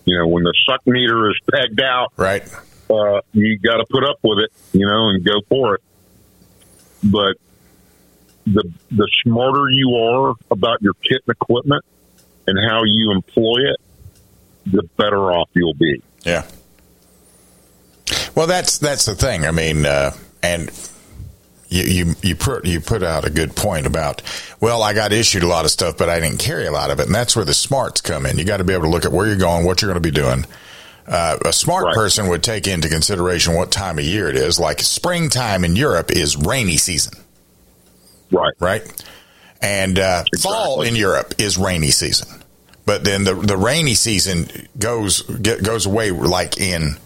You 0.05 0.19
know, 0.19 0.29
when 0.29 0.45
the 0.45 0.55
suck 0.67 0.87
meter 0.87 1.31
is 1.31 1.39
pegged 1.51 1.81
out, 1.81 2.13
right? 2.17 2.43
Uh, 2.89 3.21
you 3.33 3.59
got 3.59 3.77
to 3.77 3.87
put 3.89 4.03
up 4.05 4.19
with 4.23 4.41
it, 4.41 4.51
you 4.73 4.87
know, 4.87 5.11
and 5.11 5.25
go 5.25 5.41
for 5.49 5.75
it. 5.75 5.83
But 7.03 7.37
the 8.47 8.71
the 8.91 9.09
smarter 9.23 9.69
you 9.71 9.95
are 9.95 10.35
about 10.51 10.83
your 10.83 10.95
kit 10.95 11.23
and 11.27 11.37
equipment 11.41 11.85
and 12.47 12.59
how 12.59 12.83
you 12.85 13.13
employ 13.13 13.71
it, 13.71 13.81
the 14.67 14.83
better 14.97 15.33
off 15.33 15.49
you'll 15.55 15.75
be. 15.75 16.03
Yeah. 16.25 16.47
Well, 18.35 18.47
that's 18.47 18.79
that's 18.79 19.07
the 19.07 19.15
thing. 19.15 19.47
I 19.47 19.51
mean, 19.51 19.87
uh, 19.87 20.13
and 20.43 20.71
you 21.71 21.83
you 21.83 22.15
you 22.23 22.37
put 22.37 22.67
you 22.67 22.81
put 22.81 23.03
out 23.03 23.25
a 23.25 23.31
good 23.31 23.57
point 23.57 23.87
about. 23.87 24.23
Well, 24.61 24.83
I 24.83 24.93
got 24.93 25.13
issued 25.13 25.43
a 25.43 25.47
lot 25.47 25.65
of 25.65 25.71
stuff, 25.71 25.97
but 25.97 26.09
I 26.09 26.21
didn't 26.21 26.39
carry 26.39 26.67
a 26.67 26.73
lot 26.73 26.91
of 26.91 27.01
it, 27.01 27.07
and 27.07 27.15
that's 27.15 27.35
where 27.35 27.45
the 27.45 27.55
smarts 27.55 28.01
come 28.01 28.27
in. 28.27 28.39
You 28.39 28.45
got 28.45 28.59
to 28.59 28.65
be 28.65 28.75
able 28.75 28.85
to 28.85 28.91
look 28.91 29.05
at 29.05 29.13
where 29.13 29.27
you're 29.27 29.37
going, 29.37 29.65
what 29.65 29.81
you're 29.81 29.91
going 29.91 30.03
to 30.03 30.07
be 30.07 30.15
doing. 30.15 30.45
Uh, 31.07 31.39
a 31.45 31.53
smart 31.53 31.87
right. 31.87 31.95
person 31.95 32.29
would 32.29 32.43
take 32.43 32.67
into 32.67 32.89
consideration 32.89 33.55
what 33.55 33.73
time 33.73 33.99
of 33.99 34.05
year 34.05 34.29
it 34.29 34.37
is. 34.37 34.61
Like 34.61 34.81
springtime 34.81 35.65
in 35.65 35.75
Europe 35.75 36.11
is 36.11 36.37
rainy 36.37 36.77
season. 36.77 37.15
Right. 38.31 38.55
Right. 38.61 39.05
And 39.61 39.99
uh, 39.99 40.25
exactly. 40.27 40.39
fall 40.41 40.83
in 40.83 40.95
Europe 40.97 41.35
is 41.39 41.59
rainy 41.59 41.91
season. 41.91 42.43
But 42.87 43.05
then 43.05 43.25
the 43.25 43.35
the 43.35 43.57
rainy 43.57 43.95
season 43.95 44.49
goes 44.79 45.23
get, 45.23 45.63
goes 45.63 45.87
away 45.87 46.11
like 46.11 46.59
in 46.59 46.97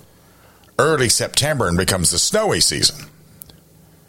early 0.78 1.08
September 1.08 1.68
and 1.68 1.76
becomes 1.76 2.10
the 2.10 2.18
snowy 2.18 2.60
season. 2.60 3.06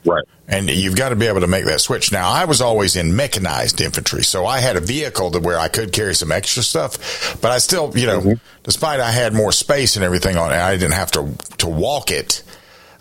Right. 0.06 0.24
And 0.48 0.70
you've 0.70 0.96
got 0.96 1.10
to 1.10 1.16
be 1.16 1.26
able 1.26 1.42
to 1.42 1.48
make 1.48 1.66
that 1.66 1.82
switch. 1.82 2.12
Now, 2.12 2.30
I 2.30 2.46
was 2.46 2.62
always 2.62 2.96
in 2.96 3.16
mechanized 3.16 3.82
infantry, 3.82 4.24
so 4.24 4.46
I 4.46 4.60
had 4.60 4.76
a 4.76 4.80
vehicle 4.80 5.32
to 5.32 5.40
where 5.40 5.58
I 5.58 5.68
could 5.68 5.92
carry 5.92 6.14
some 6.14 6.32
extra 6.32 6.62
stuff, 6.62 7.42
but 7.42 7.52
I 7.52 7.58
still, 7.58 7.92
you 7.98 8.06
know, 8.06 8.20
mm-hmm. 8.20 8.62
despite 8.64 9.00
I 9.00 9.12
had 9.12 9.34
more 9.34 9.52
space 9.52 9.96
and 9.96 10.06
everything 10.06 10.38
on 10.38 10.52
it, 10.52 10.58
I 10.58 10.78
didn't 10.78 10.94
have 10.94 11.12
to 11.12 11.34
to 11.58 11.68
walk 11.68 12.12
it. 12.12 12.44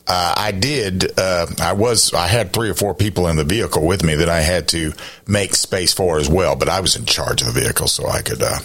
Uh, 0.07 0.35
I 0.37 0.53
did. 0.53 1.19
Uh, 1.19 1.47
I 1.61 1.73
was. 1.73 2.13
I 2.13 2.27
had 2.27 2.53
three 2.53 2.69
or 2.69 2.75
four 2.75 2.95
people 2.95 3.27
in 3.29 3.37
the 3.37 3.45
vehicle 3.45 3.87
with 3.87 4.05
me 4.05 4.17
that 4.17 4.29
I 4.29 4.41
had 4.41 4.69
to 4.69 4.93
make 5.27 5.55
space 5.55 5.95
for 5.95 6.19
as 6.19 6.29
well. 6.29 6.57
But 6.57 6.69
I 6.69 6.81
was 6.81 6.97
in 6.97 7.07
charge 7.07 7.41
of 7.41 7.53
the 7.53 7.61
vehicle, 7.61 7.89
so 7.89 8.07
I 8.07 8.21
could, 8.21 8.43
uh, 8.43 8.59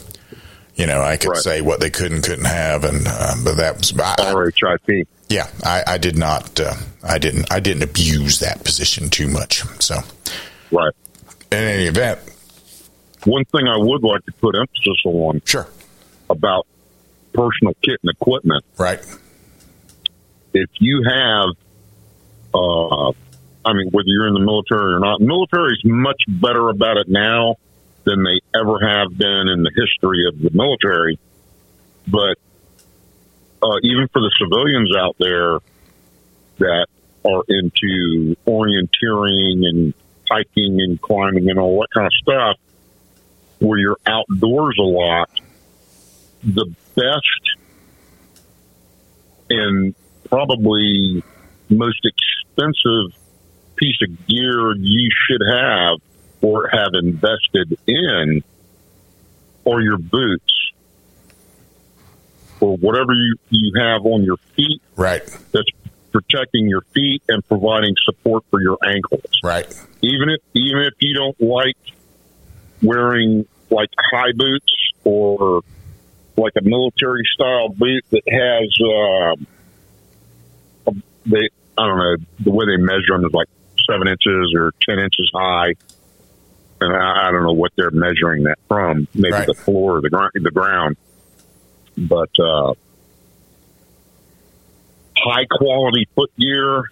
you 0.80 0.88
know, 0.88 1.02
I 1.02 1.18
could 1.18 1.30
right. 1.30 1.38
say 1.38 1.62
what 1.62 1.80
they 1.80 1.90
could 1.90 2.12
and 2.12 2.24
couldn't 2.24 2.46
have. 2.46 2.84
And 2.84 3.06
uh, 3.08 3.36
but 3.44 3.56
that 3.56 3.78
was 3.78 3.94
I, 3.98 4.16
RHIP. 4.16 5.06
Yeah, 5.30 5.48
I, 5.64 5.84
I 5.86 5.98
did 5.98 6.18
not. 6.18 6.60
Uh, 6.60 6.74
I 7.04 7.20
didn't. 7.20 7.52
I 7.52 7.60
didn't 7.60 7.84
abuse 7.84 8.40
that 8.40 8.64
position 8.64 9.10
too 9.10 9.28
much. 9.28 9.62
So, 9.82 9.98
right. 10.72 10.94
In 11.52 11.58
any 11.58 11.86
event, 11.86 12.20
one 13.26 13.46
thing 13.46 13.68
I 13.68 13.78
would 13.78 14.04
like 14.04 14.26
to 14.26 14.32
put 14.34 14.56
emphasis 14.56 15.02
on, 15.06 15.42
sure, 15.46 15.68
about 16.30 16.66
personal 17.34 17.76
kit 17.84 18.00
and 18.04 18.12
equipment, 18.12 18.64
right 18.78 19.00
if 20.54 20.70
you 20.80 21.04
have, 21.08 21.50
uh, 22.54 23.10
I 23.66 23.74
mean, 23.74 23.90
whether 23.92 24.08
you're 24.08 24.28
in 24.28 24.34
the 24.34 24.40
military 24.40 24.94
or 24.94 25.00
not, 25.00 25.22
military 25.22 25.74
is 25.74 25.82
much 25.84 26.22
better 26.28 26.70
about 26.70 26.98
it 26.98 27.08
now 27.08 27.56
than 28.10 28.24
they 28.24 28.40
ever 28.58 28.80
have 28.80 29.16
been 29.16 29.48
in 29.54 29.64
the 29.64 29.72
history 29.76 30.28
of 30.28 30.42
the 30.42 30.50
military. 30.52 31.20
But 32.08 32.38
uh, 33.62 33.78
even 33.84 34.08
for 34.08 34.22
the 34.22 34.32
civilians 34.40 34.96
out 34.98 35.16
there 35.20 35.60
that 36.58 36.88
are 37.26 37.44
into 37.48 38.36
orienteering 38.48 39.66
and 39.68 39.94
hiking 40.30 40.82
and 40.82 41.00
climbing 41.00 41.50
and 41.50 41.60
all 41.60 41.80
that 41.82 41.90
kind 41.94 42.08
of 42.08 42.14
stuff, 42.22 42.58
where 43.60 43.78
you're 43.78 44.00
outdoors 44.06 44.78
a 44.80 44.84
lot, 44.84 45.30
the 46.44 46.74
best 46.96 47.58
and 49.50 49.94
probably 50.30 51.24
most 51.70 52.00
expensive 52.06 53.20
piece 53.76 53.98
of 54.02 54.28
gear 54.28 54.76
you 54.76 55.10
should 55.28 55.42
have 55.42 56.00
or 56.42 56.70
have 56.70 56.92
invested 56.94 57.78
in 57.88 58.44
or 59.66 59.82
your 59.82 59.98
boots. 59.98 60.72
or 62.62 62.76
whatever 62.78 63.14
you, 63.14 63.36
you 63.50 63.72
have 63.80 64.06
on 64.06 64.24
your 64.24 64.38
feet. 64.56 64.82
Right. 64.96 65.24
That's 65.52 65.70
protecting 66.12 66.68
your 66.68 66.82
feet 66.94 67.22
and 67.30 67.48
providing 67.48 67.96
support 68.04 68.44
for 68.50 68.62
your 68.62 68.78
ankles. 68.84 69.24
Right. 69.44 69.68
Even 70.02 70.30
if 70.30 70.42
even 70.54 70.82
if 70.84 70.94
you 71.00 71.14
don't 71.14 71.40
like 71.42 71.78
wearing 72.82 73.46
like 73.70 73.90
high 74.12 74.32
boots 74.36 74.74
or 75.04 75.62
like 76.36 76.54
a 76.58 76.64
military 76.64 77.24
style 77.34 77.70
boot 77.70 78.04
that 78.12 78.24
has 78.28 78.70
uh, 80.88 80.92
they 81.26 81.50
I 81.78 81.88
don't 81.88 81.98
know 81.98 82.16
the 82.40 82.52
way 82.52 82.66
they 82.66 82.78
measure 82.78 83.12
them 83.12 83.26
is 83.26 83.34
like 83.34 83.48
seven 83.90 84.08
inches 84.08 84.54
or 84.56 84.74
ten 84.82 85.00
inches 85.00 85.30
high, 85.34 85.76
and 86.82 86.96
I, 86.96 87.28
I 87.28 87.32
don't 87.32 87.44
know 87.44 87.54
what 87.54 87.72
they're 87.76 87.92
measuring 87.92 88.44
that 88.44 88.58
from. 88.68 89.08
Maybe 89.14 89.34
Right. 89.34 89.48
the 89.48 89.54
floor 89.54 89.98
or 89.98 90.02
the 90.02 90.10
ground, 90.10 90.32
the 90.36 90.52
ground. 90.52 90.98
But 91.98 92.30
uh, 92.40 92.74
high 95.18 95.46
quality 95.52 96.08
foot 96.16 96.32
gear 96.38 96.84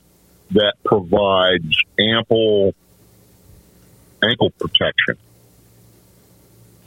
that 0.52 0.74
provides 0.84 1.78
ample 2.00 2.74
ankle 4.24 4.52
protection. 4.60 5.16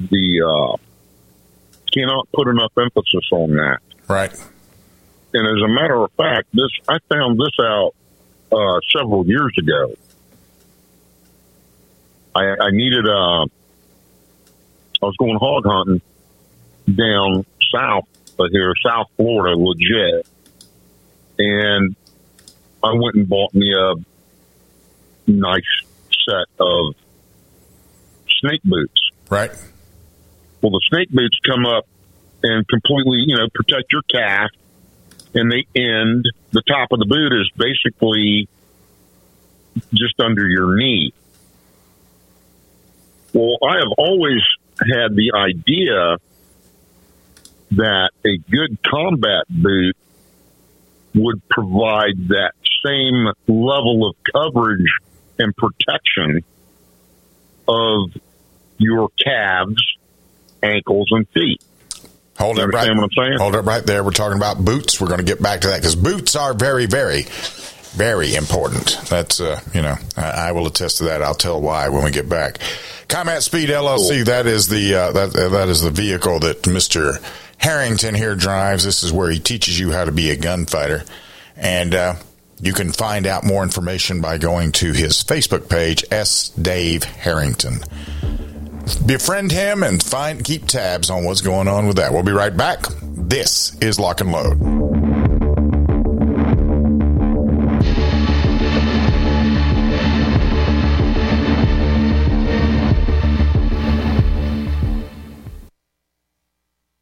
The 0.01 0.42
uh, 0.42 0.76
cannot 1.92 2.28
put 2.32 2.48
enough 2.48 2.72
emphasis 2.78 3.28
on 3.32 3.51
that. 3.53 3.78
Right. 4.09 4.32
And 5.32 5.46
as 5.46 5.62
a 5.64 5.68
matter 5.68 6.03
of 6.03 6.11
fact, 6.12 6.48
this 6.53 6.70
I 6.88 6.98
found 7.09 7.38
this 7.38 7.64
out 7.64 7.92
uh, 8.53 8.80
several 8.96 9.26
years 9.26 9.53
ago. 9.59 9.94
I, 12.34 12.40
I 12.40 12.70
needed 12.70 13.06
uh, 13.06 13.44
I 15.02 15.06
was 15.06 15.16
going 15.18 15.38
hog 15.38 15.64
hunting 15.66 16.00
down 16.86 17.44
south 17.74 18.04
uh, 18.38 18.44
here, 18.50 18.72
South 18.84 19.08
Florida, 19.16 19.56
legit, 19.56 20.26
and 21.38 21.96
I 22.82 22.92
went 22.92 23.16
and 23.16 23.28
bought 23.28 23.54
me 23.54 23.72
a 23.74 23.94
nice 25.26 25.62
set 26.28 26.46
of 26.58 26.94
snake 28.40 28.62
boots. 28.64 29.10
Right. 29.28 29.50
Well, 30.62 30.72
the 30.72 30.80
snake 30.90 31.10
boots 31.10 31.38
come 31.46 31.66
up 31.66 31.86
and 32.42 32.66
completely, 32.68 33.24
you 33.26 33.36
know, 33.36 33.48
protect 33.52 33.92
your 33.92 34.02
calf, 34.02 34.50
and 35.34 35.50
they 35.50 35.66
end. 35.74 36.26
The 36.52 36.62
top 36.66 36.88
of 36.92 36.98
the 36.98 37.06
boot 37.06 37.32
is 37.32 37.50
basically 37.56 38.48
just 39.94 40.18
under 40.20 40.46
your 40.46 40.76
knee. 40.76 41.12
Well, 43.32 43.58
I 43.66 43.76
have 43.76 43.92
always 43.98 44.40
had 44.78 45.14
the 45.14 45.32
idea 45.36 46.16
that 47.72 48.10
a 48.26 48.36
good 48.50 48.78
combat 48.82 49.44
boot 49.48 49.96
would 51.14 51.46
provide 51.48 52.28
that 52.28 52.52
same 52.84 53.26
level 53.46 54.08
of 54.08 54.16
coverage 54.32 54.86
and 55.38 55.54
protection 55.56 56.42
of 57.68 58.10
your 58.78 59.08
calves, 59.22 59.80
ankles, 60.62 61.08
and 61.10 61.28
feet. 61.28 61.62
Hold 62.38 62.56
You 62.56 62.64
it 62.64 62.66
right. 62.68 62.88
what 62.96 63.04
I'm 63.04 63.10
saying? 63.10 63.38
Hold 63.38 63.54
it 63.54 63.60
right 63.60 63.84
there. 63.84 64.02
We're 64.02 64.12
talking 64.12 64.38
about 64.38 64.64
boots. 64.64 65.00
We're 65.00 65.08
going 65.08 65.18
to 65.18 65.24
get 65.24 65.42
back 65.42 65.60
to 65.62 65.68
that 65.68 65.76
because 65.76 65.94
boots 65.94 66.36
are 66.36 66.54
very, 66.54 66.86
very, 66.86 67.26
very 67.93 68.34
important. 68.34 68.99
That's 69.09 69.41
uh, 69.41 69.61
you 69.74 69.82
know, 69.82 69.97
I, 70.16 70.49
I 70.49 70.53
will 70.53 70.66
attest 70.66 70.99
to 70.99 71.05
that. 71.05 71.22
I'll 71.22 71.34
tell 71.34 71.61
why 71.61 71.88
when 71.88 72.05
we 72.05 72.11
get 72.11 72.28
back. 72.28 72.59
Combat 73.09 73.43
Speed 73.43 73.68
LLC. 73.68 74.24
That 74.24 74.47
is 74.47 74.68
the 74.68 74.95
uh, 74.95 75.12
that 75.12 75.32
that 75.32 75.68
is 75.68 75.82
the 75.82 75.91
vehicle 75.91 76.41
that 76.41 76.66
Mister 76.66 77.18
Harrington 77.59 78.14
here 78.14 78.34
drives. 78.34 78.84
This 78.84 79.03
is 79.03 79.12
where 79.12 79.30
he 79.30 79.38
teaches 79.38 79.78
you 79.78 79.93
how 79.93 80.05
to 80.05 80.12
be 80.12 80.30
a 80.30 80.36
gunfighter, 80.36 81.05
and 81.57 81.95
uh, 81.95 82.14
you 82.61 82.72
can 82.72 82.93
find 82.93 83.26
out 83.26 83.45
more 83.45 83.62
information 83.62 84.20
by 84.20 84.38
going 84.38 84.72
to 84.72 84.93
his 84.93 85.22
Facebook 85.24 85.68
page, 85.68 86.05
S. 86.11 86.51
Dave 86.51 87.05
Harrington 87.05 87.80
befriend 89.07 89.53
him 89.53 89.82
and 89.82 90.03
find 90.03 90.45
keep 90.45 90.66
tabs 90.66 91.11
on 91.11 91.24
what's 91.24 91.41
going 91.43 91.68
on 91.68 91.86
with 91.86 91.97
that. 91.97 92.12
We'll 92.12 92.22
be 92.22 92.32
right 92.32 92.57
back. 92.57 92.86
This 93.03 93.76
is 93.78 94.01
Lock 94.01 94.20
and 94.20 94.32
Load. 94.32 95.09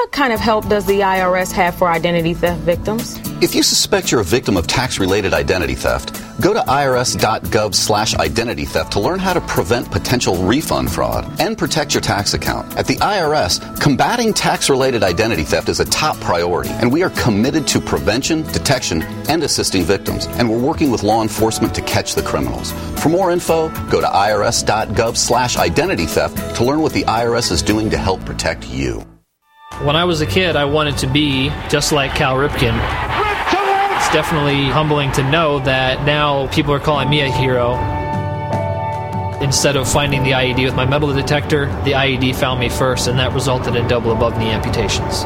What 0.00 0.12
kind 0.12 0.32
of 0.32 0.40
help 0.40 0.66
does 0.66 0.86
the 0.86 1.00
IRS 1.00 1.52
have 1.52 1.74
for 1.74 1.86
identity 1.86 2.32
theft 2.32 2.62
victims? 2.62 3.20
If 3.42 3.54
you 3.54 3.62
suspect 3.62 4.10
you're 4.10 4.22
a 4.22 4.24
victim 4.24 4.56
of 4.56 4.66
tax-related 4.66 5.34
identity 5.34 5.74
theft, 5.74 6.18
go 6.40 6.54
to 6.54 6.60
irs.gov 6.60 7.74
slash 7.74 8.14
identity 8.14 8.64
theft 8.64 8.92
to 8.92 9.00
learn 9.00 9.18
how 9.18 9.34
to 9.34 9.42
prevent 9.42 9.90
potential 9.90 10.42
refund 10.42 10.90
fraud 10.90 11.30
and 11.38 11.58
protect 11.58 11.92
your 11.92 12.00
tax 12.00 12.32
account. 12.32 12.74
At 12.78 12.86
the 12.86 12.96
IRS, 12.96 13.78
combating 13.78 14.32
tax-related 14.32 15.02
identity 15.02 15.42
theft 15.42 15.68
is 15.68 15.80
a 15.80 15.84
top 15.84 16.18
priority, 16.20 16.70
and 16.70 16.90
we 16.90 17.02
are 17.02 17.10
committed 17.10 17.66
to 17.68 17.78
prevention, 17.78 18.40
detection, 18.52 19.02
and 19.28 19.42
assisting 19.42 19.82
victims. 19.82 20.24
And 20.28 20.48
we're 20.48 20.66
working 20.66 20.90
with 20.90 21.02
law 21.02 21.20
enforcement 21.20 21.74
to 21.74 21.82
catch 21.82 22.14
the 22.14 22.22
criminals. 22.22 22.72
For 23.02 23.10
more 23.10 23.30
info, 23.30 23.68
go 23.90 24.00
to 24.00 24.06
irs.gov 24.06 25.18
slash 25.18 25.58
identity 25.58 26.06
theft 26.06 26.56
to 26.56 26.64
learn 26.64 26.80
what 26.80 26.94
the 26.94 27.02
IRS 27.02 27.52
is 27.52 27.60
doing 27.60 27.90
to 27.90 27.98
help 27.98 28.24
protect 28.24 28.66
you. 28.66 29.04
When 29.82 29.96
I 29.96 30.04
was 30.04 30.20
a 30.20 30.26
kid, 30.26 30.56
I 30.56 30.66
wanted 30.66 30.98
to 30.98 31.06
be 31.06 31.48
just 31.70 31.90
like 31.90 32.14
Cal 32.14 32.36
Ripken. 32.36 32.76
It's 33.96 34.12
definitely 34.12 34.64
humbling 34.66 35.10
to 35.12 35.30
know 35.30 35.58
that 35.60 36.04
now 36.04 36.48
people 36.48 36.74
are 36.74 36.78
calling 36.78 37.08
me 37.08 37.22
a 37.22 37.30
hero. 37.30 37.72
Instead 39.40 39.76
of 39.76 39.90
finding 39.90 40.22
the 40.22 40.32
IED 40.32 40.66
with 40.66 40.74
my 40.74 40.84
metal 40.84 41.10
detector, 41.14 41.64
the 41.84 41.92
IED 41.92 42.36
found 42.36 42.60
me 42.60 42.68
first, 42.68 43.08
and 43.08 43.18
that 43.18 43.32
resulted 43.32 43.74
in 43.74 43.88
double 43.88 44.12
above 44.12 44.36
knee 44.36 44.50
amputations. 44.50 45.24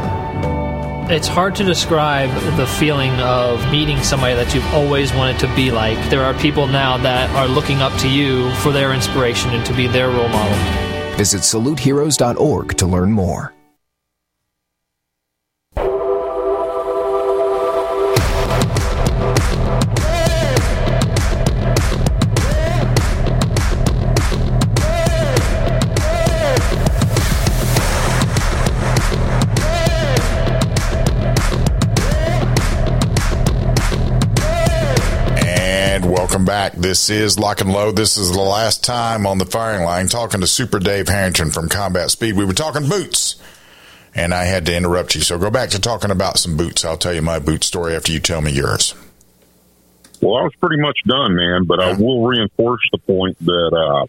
It's 1.11 1.27
hard 1.27 1.57
to 1.57 1.65
describe 1.65 2.31
the 2.57 2.67
feeling 2.67 3.11
of 3.23 3.59
meeting 3.73 4.01
somebody 4.05 4.37
that 4.37 4.55
you've 4.55 4.73
always 4.73 5.13
wanted 5.15 5.41
to 5.41 5.53
be 5.57 5.73
like. 5.73 5.99
There 6.11 6.23
are 6.23 6.35
people 6.35 6.69
now 6.69 6.97
that 6.99 7.29
are 7.31 7.49
looking 7.49 7.79
up 7.79 7.93
to 8.03 8.09
you 8.09 8.55
for 8.57 8.71
their 8.71 8.93
inspiration 8.93 9.51
and 9.51 9.67
to 9.67 9.75
be 9.75 9.89
their 9.89 10.11
role 10.11 10.29
model. 10.29 10.57
Visit 11.17 11.41
saluteheroes.org 11.41 12.77
to 12.77 12.87
learn 12.87 13.11
more. 13.11 13.53
This 36.85 37.09
is 37.09 37.39
Lock 37.39 37.63
and 37.63 37.73
Load. 37.73 37.97
This 37.97 38.19
is 38.19 38.31
the 38.31 38.43
last 38.43 38.85
time 38.85 39.27
on 39.27 39.39
the 39.39 39.47
firing 39.47 39.85
line 39.85 40.07
talking 40.07 40.43
to 40.43 40.47
Super 40.47 40.79
Dave 40.79 41.09
Harrington 41.09 41.51
from 41.51 41.71
Combat 41.71 42.11
Speed. 42.11 42.37
We 42.37 42.45
were 42.45 42.53
talking 42.53 42.87
boots, 42.91 43.37
and 44.15 44.35
I 44.35 44.45
had 44.45 44.67
to 44.67 44.77
interrupt 44.77 45.15
you. 45.15 45.23
So 45.23 45.39
go 45.39 45.51
back 45.51 45.71
to 45.71 45.81
talking 45.81 46.11
about 46.11 46.37
some 46.37 46.59
boots. 46.59 46.85
I'll 46.85 46.99
tell 46.99 47.15
you 47.15 47.23
my 47.23 47.39
boot 47.39 47.65
story 47.65 47.97
after 47.97 48.13
you 48.13 48.21
tell 48.21 48.43
me 48.43 48.53
yours. 48.53 48.95
Well, 50.21 50.37
I 50.37 50.43
was 50.43 50.53
pretty 50.61 50.77
much 50.77 50.99
done, 51.07 51.35
man, 51.35 51.65
but 51.65 51.81
I 51.81 51.95
will 51.95 52.27
reinforce 52.27 52.87
the 52.93 52.99
point 52.99 53.39
that, 53.39 53.73
uh, 53.73 54.05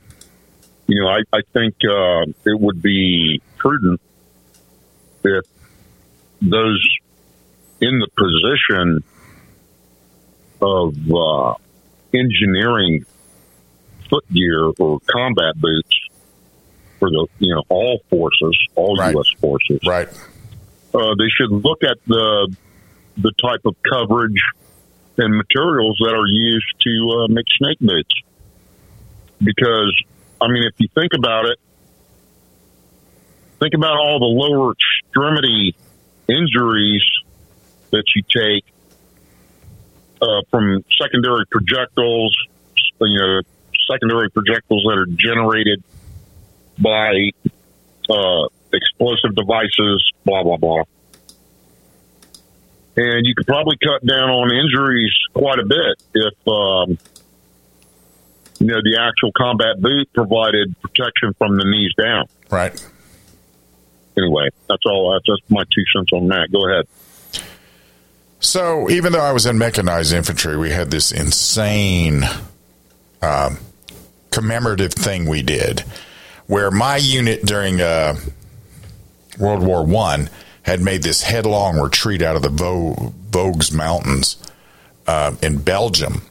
you 0.87 1.01
know, 1.01 1.07
I, 1.07 1.19
I 1.31 1.43
think 1.53 1.75
uh, 1.89 2.23
it 2.45 2.59
would 2.59 2.81
be 2.81 3.41
prudent 3.55 4.01
if 5.23 5.45
those 6.41 6.85
in 7.79 7.99
the 7.99 8.09
position 8.17 9.01
of 10.61 10.93
uh, 11.09 11.55
engineering 12.17 13.05
footgear 14.09 14.71
or 14.79 14.99
combat 15.11 15.55
boots 15.55 15.99
for 16.99 17.09
the, 17.09 17.27
you 17.39 17.53
know, 17.53 17.63
all 17.69 17.99
forces, 18.09 18.57
all 18.75 18.97
U.S. 18.97 19.27
forces. 19.39 19.79
Right. 19.85 20.07
Uh, 20.93 21.15
they 21.17 21.29
should 21.35 21.51
look 21.51 21.83
at 21.83 21.97
the 22.07 22.55
the 23.17 23.31
type 23.41 23.61
of 23.65 23.75
coverage 23.89 24.41
and 25.17 25.35
materials 25.35 25.97
that 25.99 26.13
are 26.13 26.27
used 26.27 26.73
to 26.81 27.23
uh, 27.23 27.27
make 27.29 27.45
snake 27.57 27.79
boots. 27.79 28.13
Because, 29.41 29.95
I 30.41 30.47
mean, 30.47 30.63
if 30.63 30.73
you 30.77 30.87
think 30.93 31.13
about 31.13 31.45
it, 31.45 31.57
think 33.59 33.73
about 33.73 33.97
all 33.97 34.19
the 34.19 34.25
lower 34.25 34.73
extremity 34.73 35.75
injuries 36.27 37.03
that 37.91 38.03
you 38.15 38.23
take 38.23 38.65
uh, 40.25 40.41
from 40.49 40.83
secondary 40.99 41.45
projectiles, 41.51 42.35
you 43.01 43.19
know, 43.19 43.41
secondary 43.91 44.29
projectiles 44.29 44.83
that 44.83 44.97
are 44.97 45.05
generated 45.05 45.83
by 46.81 47.31
uh, 48.09 48.47
explosive 48.73 49.35
devices, 49.35 50.11
blah, 50.25 50.43
blah, 50.43 50.57
blah 50.57 50.83
and 52.97 53.25
you 53.25 53.33
could 53.35 53.47
probably 53.47 53.77
cut 53.77 54.05
down 54.05 54.29
on 54.29 54.53
injuries 54.53 55.13
quite 55.33 55.59
a 55.59 55.65
bit 55.65 56.03
if 56.13 56.33
um, 56.47 56.97
you 58.59 58.67
know 58.67 58.81
the 58.83 58.99
actual 59.01 59.31
combat 59.33 59.81
boot 59.81 60.11
provided 60.13 60.73
protection 60.81 61.33
from 61.37 61.57
the 61.57 61.65
knees 61.65 61.93
down. 61.97 62.25
Right. 62.49 62.73
Anyway, 64.17 64.47
that's 64.69 64.83
all. 64.85 65.11
That's 65.11 65.25
just 65.25 65.51
my 65.51 65.63
two 65.73 65.83
cents 65.93 66.11
on 66.13 66.27
that. 66.29 66.47
Go 66.51 66.69
ahead. 66.69 66.87
So 68.45 68.87
even 68.91 69.11
though 69.11 69.23
I 69.23 69.31
was 69.31 69.47
in 69.47 69.57
mechanized 69.57 70.13
infantry, 70.13 70.55
we 70.55 70.69
had 70.69 70.91
this 70.91 71.11
insane 71.11 72.23
um, 73.19 73.57
commemorative 74.29 74.93
thing 74.93 75.25
we 75.25 75.41
did, 75.41 75.79
where 76.45 76.69
my 76.69 76.97
unit 76.97 77.43
during 77.43 77.81
uh, 77.81 78.15
World 79.39 79.63
War 79.63 79.83
One 79.83 80.29
had 80.61 80.79
made 80.79 81.01
this 81.01 81.23
headlong 81.23 81.79
retreat 81.79 82.21
out 82.21 82.35
of 82.35 82.43
the 82.43 82.49
Vosges 82.49 83.73
Mountains 83.73 84.37
uh, 85.07 85.35
in 85.41 85.57
Belgium 85.57 86.21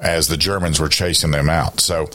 as 0.00 0.28
the 0.28 0.38
Germans 0.38 0.80
were 0.80 0.88
chasing 0.88 1.30
them 1.30 1.50
out. 1.50 1.78
So, 1.78 2.08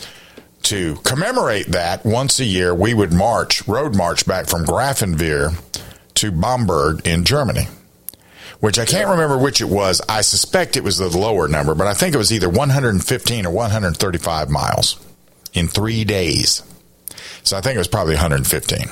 to 0.64 0.96
commemorate 1.04 1.68
that, 1.68 2.04
once 2.04 2.40
a 2.40 2.46
year 2.46 2.74
we 2.74 2.96
would 2.96 3.14
march, 3.14 3.68
road 3.68 3.96
march 3.96 4.26
back 4.26 4.48
from 4.48 4.66
Grafenwehr 4.66 5.56
to 6.16 6.32
Bamberg 6.32 7.08
in 7.08 7.26
Germany, 7.26 7.68
which 8.60 8.80
I 8.80 8.86
can't 8.86 9.10
remember 9.10 9.38
which 9.38 9.62
it 9.62 9.70
was. 9.70 10.02
I 10.08 10.22
suspect 10.22 10.78
it 10.78 10.84
was 10.84 10.98
the 10.98 11.10
lower 11.10 11.48
number, 11.48 11.76
but 11.76 11.88
I 11.88 11.94
think 11.94 12.14
it 12.14 12.18
was 12.18 12.34
either 12.34 12.50
115 12.50 13.46
or 13.46 13.52
135 13.52 14.50
miles 14.50 15.00
in 15.54 15.68
three 15.68 16.04
days. 16.04 16.64
So 17.44 17.58
I 17.58 17.62
think 17.62 17.76
it 17.76 17.80
was 17.80 17.88
probably 17.88 18.16
115. 18.16 18.88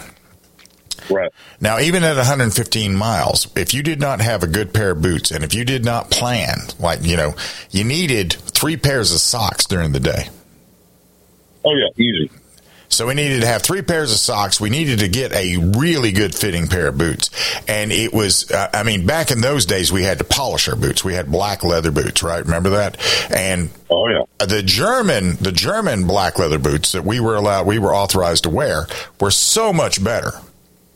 Right. 1.10 1.32
Now, 1.62 1.80
even 1.80 2.04
at 2.04 2.18
115 2.18 2.96
miles, 2.96 3.48
if 3.56 3.74
you 3.74 3.84
did 3.84 4.00
not 4.00 4.20
have 4.20 4.44
a 4.44 4.48
good 4.48 4.74
pair 4.74 4.92
of 4.92 5.02
boots 5.02 5.32
and 5.32 5.44
if 5.44 5.54
you 5.54 5.64
did 5.64 5.86
not 5.86 6.12
plan, 6.12 6.58
like, 6.80 7.04
you 7.04 7.16
know, 7.16 7.36
you 7.72 7.84
needed 7.84 8.34
three 8.34 8.78
pairs 8.78 9.14
of 9.14 9.20
socks 9.20 9.66
during 9.66 9.92
the 9.92 10.00
day. 10.00 10.30
Oh, 11.64 11.76
yeah, 11.76 11.88
easy. 11.98 12.30
So 12.98 13.06
we 13.06 13.14
needed 13.14 13.42
to 13.42 13.48
have 13.48 13.62
three 13.62 13.84
pairs 13.84 14.12
of 14.12 14.18
socks. 14.18 14.60
We 14.60 14.72
needed 14.72 15.00
to 15.00 15.08
get 15.08 15.32
a 15.32 15.58
really 15.58 16.12
good 16.12 16.34
fitting 16.34 16.68
pair 16.68 16.88
of 16.88 16.98
boots. 16.98 17.30
And 17.68 17.92
it 17.92 18.12
was, 18.12 18.50
uh, 18.50 18.72
I 18.74 18.82
mean, 18.82 19.06
back 19.06 19.30
in 19.30 19.40
those 19.40 19.68
days, 19.68 19.92
we 19.92 20.02
had 20.02 20.18
to 20.18 20.24
polish 20.24 20.68
our 20.68 20.76
boots. 20.76 21.04
We 21.04 21.14
had 21.14 21.32
black 21.32 21.64
leather 21.64 21.92
boots, 21.92 22.24
right? 22.24 22.44
Remember 22.44 22.72
that? 22.72 22.98
And 23.32 23.70
oh 23.92 24.10
yeah, 24.10 24.24
the 24.44 24.64
German, 24.64 25.36
the 25.36 25.52
German 25.52 26.08
black 26.08 26.40
leather 26.40 26.58
boots 26.58 26.94
that 26.94 27.04
we 27.04 27.20
were 27.20 27.36
allowed, 27.36 27.68
we 27.68 27.78
were 27.78 27.94
authorized 27.94 28.46
to 28.46 28.50
wear 28.50 28.88
were 29.22 29.30
so 29.30 29.72
much 29.72 30.04
better 30.04 30.32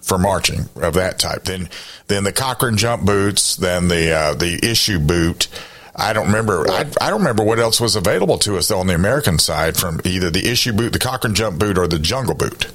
for 0.01 0.17
marching 0.17 0.69
of 0.77 0.95
that 0.95 1.19
type. 1.19 1.43
than 1.43 1.69
than 2.07 2.23
the 2.23 2.33
Corcoran 2.33 2.77
jump 2.77 3.05
boots, 3.05 3.57
than 3.57 3.89
the 3.89 4.11
uh, 4.11 4.33
the 4.33 4.59
issue 4.67 4.97
boot. 4.97 5.47
I 5.95 6.13
don't 6.13 6.27
remember. 6.27 6.69
I, 6.69 6.85
I 7.01 7.09
don't 7.09 7.19
remember 7.19 7.43
what 7.43 7.59
else 7.59 7.81
was 7.81 7.95
available 7.95 8.37
to 8.39 8.57
us 8.57 8.67
though 8.67 8.79
on 8.79 8.87
the 8.87 8.95
American 8.95 9.39
side 9.39 9.77
from 9.77 10.01
either 10.05 10.29
the 10.29 10.49
issue 10.49 10.73
boot, 10.73 10.93
the 10.93 10.99
Corcoran 10.99 11.35
jump 11.35 11.59
boot, 11.59 11.77
or 11.77 11.87
the 11.87 11.99
jungle 11.99 12.35
boot. 12.35 12.71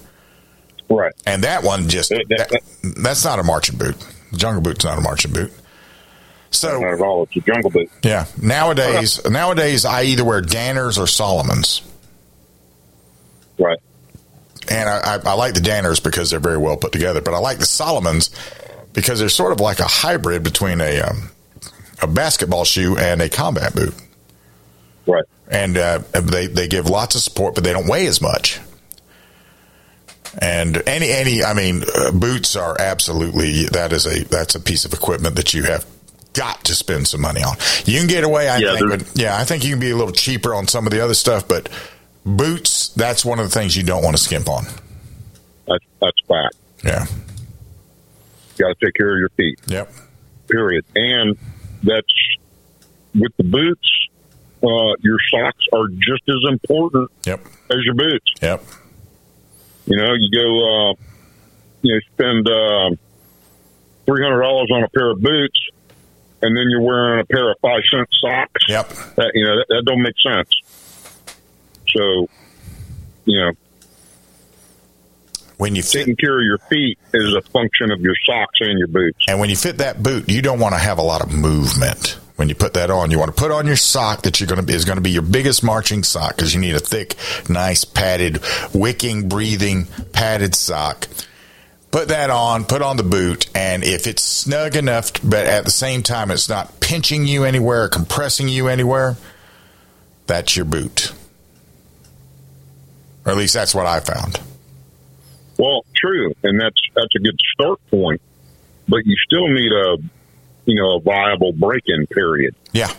Right. 0.88 1.14
And 1.26 1.42
that 1.44 1.62
one 1.62 1.88
just 1.88 2.10
that, 2.10 2.60
that's 2.82 3.24
not 3.24 3.38
a 3.38 3.42
marching 3.42 3.78
boot. 3.78 3.96
The 4.32 4.38
jungle 4.38 4.62
boot's 4.62 4.84
not 4.84 4.98
a 4.98 5.00
marching 5.00 5.32
boot. 5.32 5.52
So 6.50 6.80
not 6.80 6.94
at 6.94 7.00
all. 7.00 7.24
It's 7.24 7.36
a 7.36 7.40
jungle 7.40 7.70
boot. 7.70 7.90
Yeah. 8.02 8.26
Nowadays, 8.40 9.24
nowadays 9.28 9.84
I 9.84 10.04
either 10.04 10.24
wear 10.24 10.42
Danners 10.42 10.98
or 10.98 11.06
Salomons. 11.06 11.82
Right 13.58 13.78
and 14.68 14.88
I, 14.88 14.98
I, 14.98 15.18
I, 15.24 15.34
like 15.34 15.54
the 15.54 15.60
Danners 15.60 16.02
because 16.02 16.30
they're 16.30 16.40
very 16.40 16.58
well 16.58 16.76
put 16.76 16.92
together. 16.92 17.20
But 17.20 17.34
I 17.34 17.38
like 17.38 17.58
the 17.58 17.66
Salomons 17.66 18.30
because 18.92 19.20
they're 19.20 19.28
sort 19.28 19.52
of 19.52 19.60
like 19.60 19.78
a 19.80 19.86
hybrid 19.86 20.42
between 20.42 20.80
a 20.80 21.00
um, 21.00 21.30
a 22.02 22.06
basketball 22.06 22.64
shoe 22.64 22.96
and 22.96 23.20
a 23.22 23.28
combat 23.28 23.74
boot. 23.74 23.94
Right. 25.06 25.24
And 25.48 25.76
uh, 25.76 25.98
they 26.12 26.46
they 26.48 26.68
give 26.68 26.90
lots 26.90 27.14
of 27.14 27.22
support, 27.22 27.54
but 27.54 27.64
they 27.64 27.72
don't 27.72 27.88
weigh 27.88 28.06
as 28.06 28.20
much. 28.20 28.60
And 30.38 30.82
any 30.86 31.10
any 31.10 31.42
I 31.44 31.54
mean, 31.54 31.82
uh, 31.94 32.10
boots 32.10 32.56
are 32.56 32.76
absolutely 32.80 33.64
that 33.66 33.92
is 33.92 34.06
a 34.06 34.24
that's 34.24 34.54
a 34.54 34.60
piece 34.60 34.84
of 34.84 34.92
equipment 34.92 35.36
that 35.36 35.54
you 35.54 35.62
have 35.62 35.86
got 36.32 36.64
to 36.64 36.74
spend 36.74 37.08
some 37.08 37.22
money 37.22 37.42
on. 37.42 37.56
You 37.86 37.98
can 37.98 38.08
get 38.08 38.24
away, 38.24 38.48
I 38.48 38.58
Yeah, 38.58 38.76
think, 38.76 38.90
but 38.90 39.12
yeah, 39.14 39.38
I 39.38 39.44
think 39.44 39.64
you 39.64 39.70
can 39.70 39.80
be 39.80 39.90
a 39.90 39.96
little 39.96 40.12
cheaper 40.12 40.54
on 40.54 40.68
some 40.68 40.86
of 40.86 40.92
the 40.92 41.02
other 41.02 41.14
stuff, 41.14 41.48
but 41.48 41.68
boots 42.26 42.88
that's 42.88 43.24
one 43.24 43.38
of 43.38 43.46
the 43.46 43.50
things 43.58 43.76
you 43.76 43.82
don't 43.84 44.02
want 44.02 44.16
to 44.16 44.22
skimp 44.22 44.48
on. 44.48 44.64
That's 45.66 45.84
that's 46.00 46.20
fact. 46.28 46.56
Yeah. 46.84 47.06
Got 48.58 48.78
to 48.78 48.86
take 48.86 48.94
care 48.94 49.14
of 49.14 49.18
your 49.18 49.28
feet. 49.30 49.58
Yep. 49.66 49.92
Period. 50.48 50.84
And 50.94 51.36
that's 51.82 52.06
with 53.14 53.32
the 53.36 53.44
boots. 53.44 53.90
Uh, 54.62 54.94
your 55.00 55.18
socks 55.30 55.64
are 55.72 55.88
just 55.88 56.22
as 56.28 56.36
important 56.50 57.10
Yep. 57.26 57.40
as 57.70 57.76
your 57.84 57.94
boots. 57.94 58.32
Yep. 58.42 58.62
You 59.86 59.96
know, 59.96 60.12
you 60.18 60.30
go, 60.32 60.90
uh, 60.90 60.94
you 61.82 61.94
know, 61.94 62.00
spend 62.14 62.48
uh, 62.48 62.90
three 64.06 64.22
hundred 64.24 64.42
dollars 64.42 64.68
on 64.74 64.82
a 64.82 64.88
pair 64.88 65.10
of 65.10 65.20
boots, 65.20 65.60
and 66.42 66.56
then 66.56 66.64
you're 66.70 66.80
wearing 66.80 67.20
a 67.20 67.24
pair 67.26 67.50
of 67.50 67.56
five 67.62 67.82
cent 67.90 68.08
socks. 68.20 68.64
Yep. 68.68 68.88
That 69.16 69.30
you 69.34 69.44
know 69.44 69.56
that, 69.56 69.66
that 69.68 69.82
don't 69.86 70.02
make 70.02 70.14
sense. 70.20 70.48
So, 71.94 72.28
you 73.26 73.38
know, 73.40 73.52
when 75.56 75.74
you 75.74 75.82
fit, 75.82 76.00
taking 76.00 76.16
care 76.16 76.38
of 76.38 76.44
your 76.44 76.58
feet 76.58 76.98
is 77.14 77.34
a 77.34 77.42
function 77.50 77.90
of 77.90 78.00
your 78.00 78.14
socks 78.24 78.60
and 78.60 78.78
your 78.78 78.88
boots. 78.88 79.24
And 79.28 79.40
when 79.40 79.48
you 79.48 79.56
fit 79.56 79.78
that 79.78 80.02
boot, 80.02 80.28
you 80.28 80.42
don't 80.42 80.60
want 80.60 80.74
to 80.74 80.78
have 80.78 80.98
a 80.98 81.02
lot 81.02 81.22
of 81.22 81.32
movement. 81.32 82.18
When 82.36 82.50
you 82.50 82.54
put 82.54 82.74
that 82.74 82.90
on, 82.90 83.10
you 83.10 83.18
want 83.18 83.34
to 83.34 83.40
put 83.40 83.50
on 83.50 83.66
your 83.66 83.76
sock 83.76 84.22
that 84.22 84.40
you're 84.40 84.46
going 84.46 84.60
to 84.60 84.66
be 84.66 84.74
is 84.74 84.84
going 84.84 84.96
to 84.98 85.02
be 85.02 85.10
your 85.10 85.22
biggest 85.22 85.64
marching 85.64 86.02
sock 86.02 86.36
because 86.36 86.54
you 86.54 86.60
need 86.60 86.74
a 86.74 86.78
thick, 86.78 87.14
nice, 87.48 87.84
padded, 87.86 88.44
wicking, 88.74 89.28
breathing, 89.28 89.86
padded 90.12 90.54
sock. 90.54 91.08
Put 91.90 92.08
that 92.08 92.28
on, 92.28 92.64
put 92.64 92.82
on 92.82 92.98
the 92.98 93.02
boot, 93.02 93.48
and 93.54 93.82
if 93.82 94.06
it's 94.06 94.22
snug 94.22 94.76
enough, 94.76 95.12
but 95.24 95.46
at 95.46 95.64
the 95.64 95.70
same 95.70 96.02
time 96.02 96.30
it's 96.30 96.48
not 96.48 96.78
pinching 96.80 97.24
you 97.24 97.44
anywhere, 97.44 97.84
or 97.84 97.88
compressing 97.88 98.48
you 98.48 98.68
anywhere, 98.68 99.16
that's 100.26 100.56
your 100.56 100.66
boot. 100.66 101.12
Or 103.24 103.32
at 103.32 103.38
least 103.38 103.54
that's 103.54 103.74
what 103.74 103.86
I 103.86 104.00
found. 104.00 104.38
Well, 105.58 105.84
true, 105.94 106.34
and 106.42 106.60
that's 106.60 106.80
that's 106.94 107.14
a 107.16 107.18
good 107.18 107.38
start 107.52 107.78
point, 107.90 108.20
but 108.88 109.06
you 109.06 109.16
still 109.26 109.48
need 109.48 109.72
a 109.72 109.96
you 110.66 110.80
know 110.80 110.96
a 110.96 111.00
viable 111.00 111.52
break-in 111.52 112.06
period. 112.08 112.54
Yeah, 112.72 112.92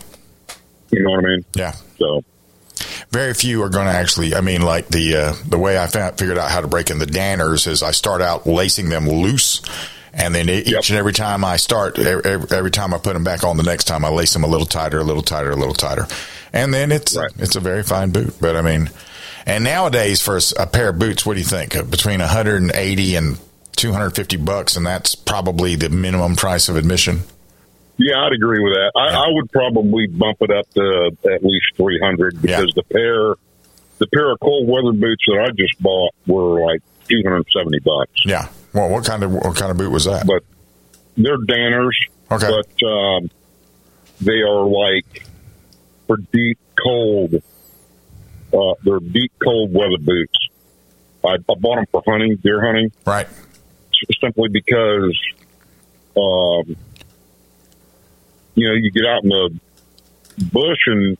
you 0.90 1.02
know 1.02 1.10
what 1.10 1.24
I 1.24 1.28
mean. 1.28 1.44
Yeah. 1.54 1.72
So 1.98 2.24
very 3.10 3.34
few 3.34 3.62
are 3.62 3.68
going 3.68 3.86
to 3.86 3.92
actually. 3.92 4.34
I 4.34 4.40
mean, 4.40 4.62
like 4.62 4.88
the 4.88 5.16
uh, 5.16 5.34
the 5.46 5.58
way 5.58 5.78
I 5.78 5.86
found, 5.86 6.18
figured 6.18 6.38
out 6.38 6.50
how 6.50 6.60
to 6.60 6.68
break 6.68 6.90
in 6.90 6.98
the 6.98 7.06
Danners 7.06 7.66
is 7.66 7.82
I 7.82 7.92
start 7.92 8.22
out 8.22 8.46
lacing 8.46 8.88
them 8.88 9.08
loose, 9.08 9.62
and 10.12 10.34
then 10.34 10.48
each 10.48 10.90
and 10.90 10.98
every 10.98 11.12
time 11.12 11.44
I 11.44 11.56
start, 11.56 11.98
every, 11.98 12.44
every 12.50 12.70
time 12.70 12.92
I 12.92 12.98
put 12.98 13.14
them 13.14 13.24
back 13.24 13.44
on, 13.44 13.56
the 13.56 13.62
next 13.62 13.84
time 13.84 14.04
I 14.04 14.08
lace 14.08 14.32
them 14.32 14.44
a 14.44 14.48
little 14.48 14.66
tighter, 14.66 14.98
a 14.98 15.04
little 15.04 15.22
tighter, 15.22 15.50
a 15.50 15.56
little 15.56 15.74
tighter, 15.74 16.06
and 16.52 16.72
then 16.74 16.92
it's 16.92 17.16
it's 17.38 17.56
a 17.56 17.60
very 17.60 17.82
fine 17.82 18.10
boot. 18.10 18.34
But 18.40 18.56
I 18.56 18.62
mean, 18.62 18.90
and 19.48 19.64
nowadays 19.64 20.20
for 20.22 20.38
a 20.58 20.66
pair 20.66 20.90
of 20.90 20.98
boots, 20.98 21.24
what 21.26 21.34
do 21.34 21.40
you 21.40 21.46
think? 21.46 21.74
Uh, 21.76 21.82
Between 21.82 22.20
180 22.20 23.14
and 23.16 23.38
250 23.76 24.36
bucks, 24.38 24.76
and 24.76 24.86
that's 24.86 25.14
probably 25.14 25.74
the 25.76 25.88
minimum 25.88 26.36
price 26.36 26.68
of 26.68 26.76
admission. 26.76 27.20
yeah, 27.96 28.20
I'd 28.24 28.32
agree 28.32 28.60
with 28.60 28.72
that. 28.74 28.92
I, 28.96 29.14
I 29.14 29.26
would 29.30 29.50
probably 29.50 30.06
bump 30.06 30.38
it 30.40 30.50
up 30.50 30.68
to 30.74 31.10
at 31.32 31.42
least 31.44 31.66
three 31.76 31.98
hundred 32.00 32.40
because 32.40 32.72
the 32.74 32.82
pair 32.84 33.34
the 33.98 34.06
pair 34.14 34.30
of 34.30 34.38
cold 34.40 34.68
weather 34.68 34.92
boots 34.92 35.24
that 35.26 35.46
I 35.48 35.50
just 35.56 35.80
bought 35.82 36.14
were 36.26 36.64
like 36.64 36.80
two 37.08 37.22
hundred 37.24 37.46
seventy 37.52 37.78
bucks. 37.80 38.12
Yeah. 38.24 38.48
Well, 38.72 38.90
what 38.90 39.04
kind 39.04 39.22
of 39.24 39.32
what 39.32 39.56
kind 39.56 39.70
of 39.70 39.78
boot 39.78 39.90
was 39.90 40.04
that? 40.04 40.26
But 40.26 40.44
they're 41.16 41.38
Danners. 41.38 41.96
Okay. 42.30 42.48
But 42.48 42.86
um, 42.86 43.30
they 44.20 44.40
are 44.42 44.64
like 44.66 45.26
for 46.06 46.16
deep 46.18 46.58
cold. 46.80 47.42
Uh, 48.52 48.74
they're 48.82 49.00
deep 49.00 49.32
cold 49.42 49.72
weather 49.72 49.98
boots. 50.00 50.48
I, 51.24 51.34
I 51.34 51.54
bought 51.54 51.76
them 51.76 51.86
for 51.90 52.02
hunting, 52.06 52.36
deer 52.36 52.64
hunting. 52.64 52.92
Right. 53.04 53.28
Simply 54.20 54.48
because, 54.48 55.18
um, 56.16 56.76
you 58.54 58.68
know, 58.68 58.74
you 58.74 58.90
get 58.90 59.04
out 59.06 59.24
in 59.24 59.28
the 59.28 59.58
bush 60.52 60.78
and 60.86 61.18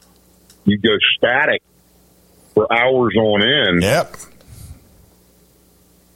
you 0.65 0.79
go 0.79 0.97
static 1.17 1.63
for 2.55 2.73
hours 2.73 3.15
on 3.17 3.43
end. 3.43 3.83
Yep. 3.83 4.17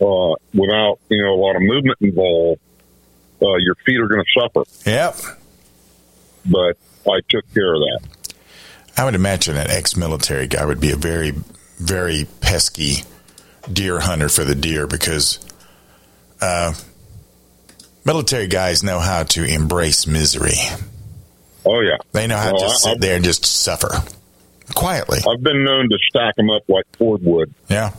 Uh, 0.01 0.35
without 0.53 0.99
you 1.09 1.23
know 1.23 1.35
a 1.35 1.41
lot 1.41 1.55
of 1.55 1.63
movement 1.63 1.97
involved, 2.01 2.61
uh, 3.41 3.57
your 3.59 3.77
feet 3.87 4.01
are 4.01 4.09
going 4.09 4.25
to 4.25 4.41
suffer. 4.41 4.65
Yep. 4.89 5.17
But 6.47 6.77
I 7.09 7.21
took 7.29 7.53
care 7.55 7.75
of 7.75 7.81
that. 7.81 8.01
I 8.97 9.05
would 9.05 9.15
imagine 9.15 9.57
an 9.57 9.71
ex-military 9.71 10.47
guy 10.47 10.65
would 10.65 10.81
be 10.81 10.91
a 10.93 10.97
very, 10.97 11.33
very 11.79 12.27
pesky 12.41 13.05
deer 13.73 14.01
hunter 14.01 14.29
for 14.29 14.45
the 14.45 14.55
deer 14.55 14.87
because 14.87 15.39
uh, 16.41 16.75
military 18.05 18.47
guys 18.49 18.83
know 18.83 18.99
how 19.01 19.23
to 19.23 19.45
embrace 19.45 20.07
misery. 20.07 20.55
Oh 21.65 21.81
yeah, 21.81 21.97
They 22.13 22.27
know 22.27 22.37
how 22.37 22.49
to 22.51 22.55
Well, 22.55 22.69
just 22.69 22.87
I- 22.87 22.91
sit 22.93 23.01
there 23.01 23.17
and 23.17 23.25
just 23.25 23.45
suffer 23.47 23.89
quietly. 24.75 25.21
I've 25.29 25.43
been 25.43 25.65
known 25.65 25.89
to 25.89 25.99
stack 26.09 26.35
them 26.37 26.51
up 26.51 26.63
like 26.69 26.85
Ford 26.99 27.23
wood. 27.23 27.55
Yeah. 27.69 27.93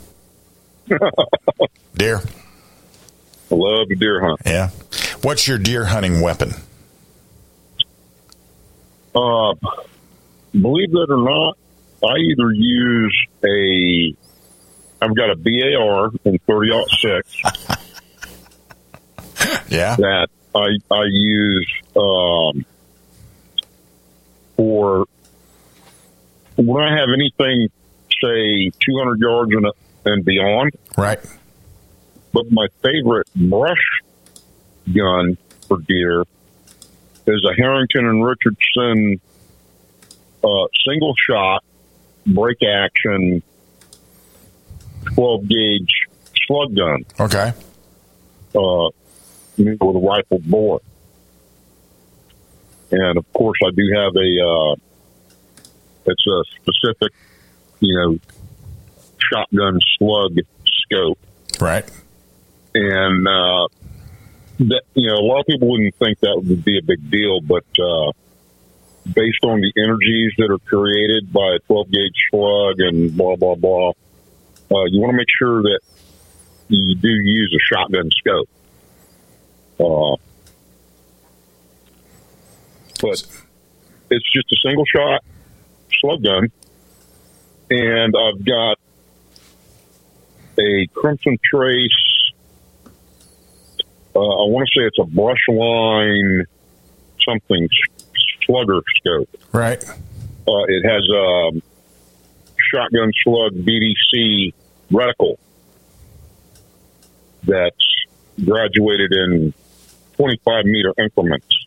Deer. 1.95 2.21
I 3.51 3.55
love 3.55 3.87
to 3.87 3.95
deer 3.95 4.19
hunt. 4.19 4.41
Yeah. 4.45 4.69
What's 5.21 5.47
your 5.47 5.57
deer 5.59 5.85
hunting 5.85 6.21
weapon? 6.21 6.51
Uh, 9.15 9.53
believe 10.62 10.93
it 10.93 11.10
or 11.10 11.18
not, 11.18 11.58
I 12.04 12.18
either 12.18 12.51
use 12.51 13.16
a, 13.43 14.16
I've 15.01 15.16
got 15.16 15.32
a 15.32 15.36
BAR 15.36 16.12
in 16.26 16.38
30 16.39 16.86
six. 17.01 17.38
yeah. 19.70 19.95
That 19.97 20.28
I, 20.56 20.68
I 20.91 21.04
use, 21.10 21.68
um, 21.95 22.66
for 24.56 25.06
when 26.56 26.84
I 26.84 26.99
have 26.99 27.10
anything, 27.14 27.70
say 28.22 28.70
200 28.86 29.20
yards 29.20 29.51
and, 29.54 29.66
and 30.06 30.24
beyond. 30.26 30.72
Right. 30.97 31.20
But 32.32 32.51
my 32.51 32.68
favorite 32.82 33.28
brush 33.36 34.01
gun 34.93 35.38
for 35.68 35.80
deer 35.80 36.24
is 37.26 37.45
a 37.49 37.56
Harrington 37.56 38.08
and 38.08 38.26
Richardson 38.26 39.20
uh, 40.43 40.67
single 40.85 41.13
shot 41.27 41.63
break 42.25 42.57
action 42.63 43.41
12 45.13 45.47
gauge 45.47 46.07
slug 46.47 46.75
gun. 46.75 47.05
Okay. 47.19 47.53
Uh, 48.55 48.89
with 49.57 49.81
a 49.81 49.99
rifle 49.99 50.39
bore. 50.39 50.81
And 52.91 53.17
of 53.17 53.33
course, 53.33 53.57
I 53.65 53.71
do 53.71 53.83
have 53.95 54.15
a, 54.15 54.47
uh, 54.47 54.75
it's 56.05 56.27
a 56.27 56.43
specific, 56.55 57.13
you 57.79 57.97
know, 57.97 58.19
shotgun 59.19 59.79
slug 59.97 60.37
scope. 60.65 61.19
Right. 61.59 61.89
And, 62.75 63.27
uh, 63.27 63.67
that, 64.59 64.83
you 64.93 65.09
know, 65.09 65.15
a 65.15 65.25
lot 65.25 65.39
of 65.41 65.47
people 65.47 65.69
wouldn't 65.69 65.95
think 65.95 66.19
that 66.19 66.35
would 66.35 66.63
be 66.63 66.77
a 66.77 66.83
big 66.83 67.09
deal, 67.09 67.41
but, 67.41 67.65
uh, 67.79 68.11
based 69.06 69.43
on 69.43 69.62
the 69.62 69.72
energies 69.78 70.32
that 70.38 70.49
are 70.51 70.60
created 70.60 71.32
by 71.32 71.56
a 71.56 71.60
12 71.68 71.91
gauge 71.91 72.16
slug 72.32 72.76
and 72.80 73.16
blah, 73.16 73.36
blah, 73.36 73.56
blah, 73.56 73.89
uh, 73.89 74.86
you 74.86 75.01
want 75.01 75.12
to 75.12 75.18
make 75.18 75.28
sure 75.38 75.62
that 75.62 75.80
you 76.70 76.95
do 76.95 77.10
use 77.10 77.56
a 77.56 77.74
shotgun 77.74 78.10
scope. 78.12 78.49
Uh, 79.80 80.16
but 83.01 83.24
it's 84.10 84.32
just 84.32 84.51
a 84.51 84.56
single 84.66 84.86
shot 84.86 85.22
slug 85.99 86.24
gun. 86.24 86.51
And 87.70 88.16
I've 88.16 88.45
got 88.45 88.78
a 90.60 90.88
Crimson 90.93 91.38
Trace. 91.43 92.32
Uh, 94.16 94.20
I 94.20 94.47
want 94.47 94.68
to 94.68 94.80
say 94.80 94.86
it's 94.86 94.99
a 94.99 95.06
brush 95.06 95.47
line 95.47 96.45
something 97.28 97.68
slugger 98.45 98.81
scope. 98.97 99.29
Right. 99.51 99.83
Uh, 100.47 100.63
it 100.67 100.83
has 100.85 101.07
a 101.09 101.61
shotgun 102.57 103.11
slug 103.23 103.53
BDC 103.53 104.53
reticle 104.91 105.37
that's 107.43 108.05
graduated 108.43 109.11
in 109.11 109.53
25 110.17 110.65
meter 110.65 110.93
increments. 110.97 111.65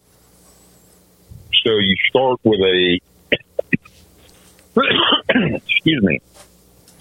So 1.64 1.72
you 1.78 1.96
start 2.08 2.40
with 2.44 2.60
a, 2.60 3.00
excuse 5.56 6.02
me, 6.02 6.20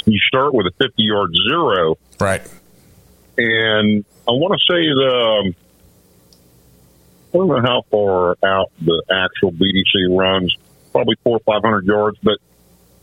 you 0.06 0.20
start 0.28 0.54
with 0.54 0.68
a 0.68 0.72
50 0.72 0.94
yard 0.98 1.34
zero. 1.48 1.98
Right. 2.20 2.42
And 3.38 4.06
I 4.28 4.32
want 4.32 4.60
to 4.60 4.74
say 4.74 4.82
the, 4.88 5.54
I 7.36 7.38
don't 7.38 7.48
know 7.50 7.62
how 7.62 7.82
far 7.92 8.38
out 8.46 8.72
the 8.80 9.04
actual 9.12 9.52
BDC 9.52 10.18
runs, 10.18 10.56
probably 10.94 11.18
four 11.22 11.36
or 11.36 11.40
500 11.42 11.86
yards, 11.86 12.18
but 12.24 12.38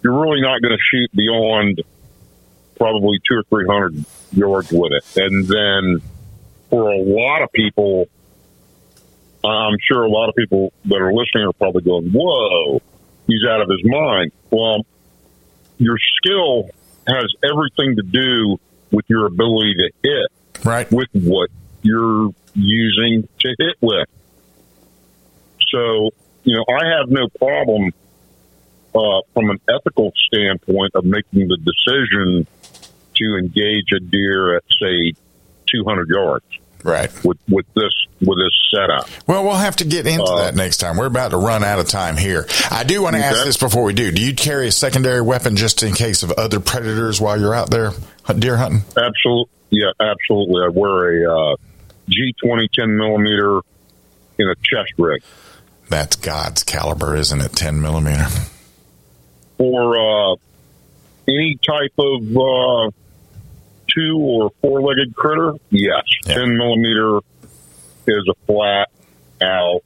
you're 0.02 0.18
really 0.18 0.40
not 0.40 0.62
going 0.62 0.72
to 0.72 0.82
shoot 0.90 1.10
beyond 1.14 1.82
probably 2.76 3.18
two 3.28 3.40
or 3.40 3.42
300 3.42 4.04
yards 4.32 4.72
with 4.72 4.92
it. 4.92 5.04
And 5.16 5.46
then 5.46 6.02
for 6.70 6.90
a 6.90 7.02
lot 7.02 7.42
of 7.42 7.52
people, 7.52 8.08
I'm 9.44 9.76
sure 9.86 10.04
a 10.04 10.08
lot 10.08 10.30
of 10.30 10.34
people 10.34 10.72
that 10.86 10.96
are 10.96 11.12
listening 11.12 11.44
are 11.44 11.52
probably 11.52 11.82
going, 11.82 12.10
whoa, 12.10 12.80
he's 13.26 13.44
out 13.46 13.60
of 13.60 13.68
his 13.68 13.84
mind. 13.84 14.32
Well, 14.50 14.86
your 15.76 15.98
skill 16.16 16.70
has 17.06 17.26
everything 17.44 17.96
to 17.96 18.02
do 18.02 18.58
with 18.90 19.04
your 19.08 19.26
ability 19.26 19.74
to 19.74 19.90
hit 20.02 20.64
right 20.64 20.90
with 20.90 21.08
what 21.12 21.50
you're 21.82 22.30
using 22.54 23.28
to 23.40 23.54
hit 23.58 23.76
with. 23.82 24.08
So, 25.72 26.10
you 26.44 26.56
know, 26.56 26.64
I 26.68 26.98
have 26.98 27.08
no 27.08 27.28
problem 27.28 27.90
uh, 28.94 29.20
from 29.34 29.50
an 29.50 29.60
ethical 29.68 30.12
standpoint 30.26 30.92
of 30.94 31.04
making 31.04 31.48
the 31.48 31.56
decision 31.56 32.46
to 33.14 33.36
engage 33.38 33.92
a 33.94 34.00
deer 34.00 34.56
at 34.56 34.64
say 34.80 35.14
200 35.70 36.08
yards. 36.08 36.44
Right. 36.84 37.10
With 37.24 37.38
with 37.48 37.66
this 37.74 37.92
with 38.20 38.38
this 38.38 38.52
setup. 38.74 39.08
Well, 39.28 39.44
we'll 39.44 39.54
have 39.54 39.76
to 39.76 39.84
get 39.84 40.06
into 40.08 40.24
Uh, 40.24 40.42
that 40.42 40.56
next 40.56 40.78
time. 40.78 40.96
We're 40.96 41.06
about 41.06 41.30
to 41.30 41.36
run 41.36 41.62
out 41.62 41.78
of 41.78 41.86
time 41.88 42.16
here. 42.16 42.46
I 42.72 42.82
do 42.82 43.02
want 43.02 43.14
to 43.14 43.22
ask 43.22 43.44
this 43.44 43.56
before 43.56 43.84
we 43.84 43.92
do. 43.92 44.10
Do 44.10 44.20
you 44.20 44.34
carry 44.34 44.66
a 44.66 44.72
secondary 44.72 45.22
weapon 45.22 45.54
just 45.54 45.84
in 45.84 45.94
case 45.94 46.24
of 46.24 46.32
other 46.32 46.58
predators 46.58 47.20
while 47.20 47.38
you're 47.38 47.54
out 47.54 47.70
there 47.70 47.92
deer 48.36 48.56
hunting? 48.56 48.82
Absolutely. 48.96 49.52
Yeah, 49.70 49.92
absolutely. 50.00 50.62
I 50.64 50.68
wear 50.68 51.24
a 51.24 51.52
uh, 51.52 51.56
G20 52.10 52.68
10 52.72 52.96
millimeter 52.96 53.60
in 54.38 54.48
a 54.48 54.54
chest 54.56 54.92
rig. 54.98 55.22
That's 55.88 56.16
God's 56.16 56.62
caliber, 56.62 57.16
isn't 57.16 57.40
it? 57.40 57.52
10 57.52 57.80
millimeter. 57.80 58.26
For 59.58 59.96
uh, 59.96 60.36
any 61.28 61.58
type 61.64 61.92
of 61.98 62.36
uh, 62.36 62.90
two 63.94 64.16
or 64.18 64.50
four 64.60 64.80
legged 64.80 65.14
critter, 65.14 65.54
yes. 65.70 66.02
10 66.24 66.56
millimeter 66.56 67.18
is 68.06 68.28
a 68.30 68.34
flat 68.46 68.88
out 69.42 69.80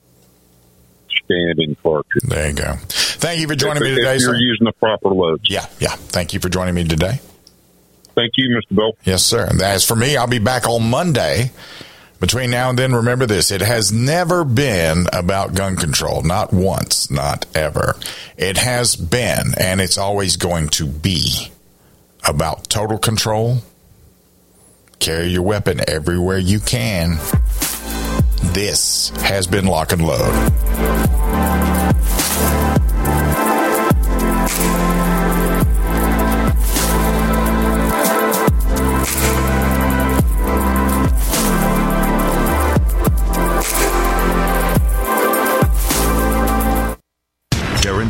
standing 1.24 1.76
cartridge. 1.82 2.24
There 2.24 2.48
you 2.48 2.54
go. 2.54 2.74
Thank 2.88 3.40
you 3.40 3.48
for 3.48 3.54
joining 3.54 3.82
if, 3.82 3.82
me 3.82 3.94
today, 3.96 4.16
If 4.16 4.22
you're 4.22 4.34
sir. 4.34 4.40
using 4.40 4.64
the 4.64 4.72
proper 4.72 5.08
loads. 5.08 5.50
Yeah, 5.50 5.66
yeah. 5.80 5.96
Thank 5.96 6.34
you 6.34 6.40
for 6.40 6.48
joining 6.48 6.74
me 6.74 6.84
today. 6.84 7.20
Thank 8.14 8.32
you, 8.36 8.56
Mr. 8.56 8.74
Bill. 8.74 8.92
Yes, 9.04 9.24
sir. 9.24 9.44
And 9.44 9.60
as 9.60 9.84
for 9.84 9.94
me, 9.96 10.16
I'll 10.16 10.26
be 10.26 10.38
back 10.38 10.66
on 10.68 10.88
Monday. 10.88 11.50
Between 12.18 12.50
now 12.50 12.70
and 12.70 12.78
then, 12.78 12.94
remember 12.94 13.26
this. 13.26 13.50
It 13.50 13.60
has 13.60 13.92
never 13.92 14.44
been 14.44 15.06
about 15.12 15.54
gun 15.54 15.76
control. 15.76 16.22
Not 16.22 16.52
once. 16.52 17.10
Not 17.10 17.44
ever. 17.54 17.96
It 18.36 18.56
has 18.56 18.96
been, 18.96 19.54
and 19.58 19.80
it's 19.80 19.98
always 19.98 20.36
going 20.36 20.68
to 20.70 20.86
be 20.86 21.52
about 22.26 22.68
total 22.68 22.98
control. 22.98 23.58
Carry 24.98 25.28
your 25.28 25.42
weapon 25.42 25.80
everywhere 25.86 26.38
you 26.38 26.58
can. 26.58 27.18
This 28.52 29.10
has 29.16 29.46
been 29.46 29.66
Lock 29.66 29.92
and 29.92 30.06
Load. 30.06 31.25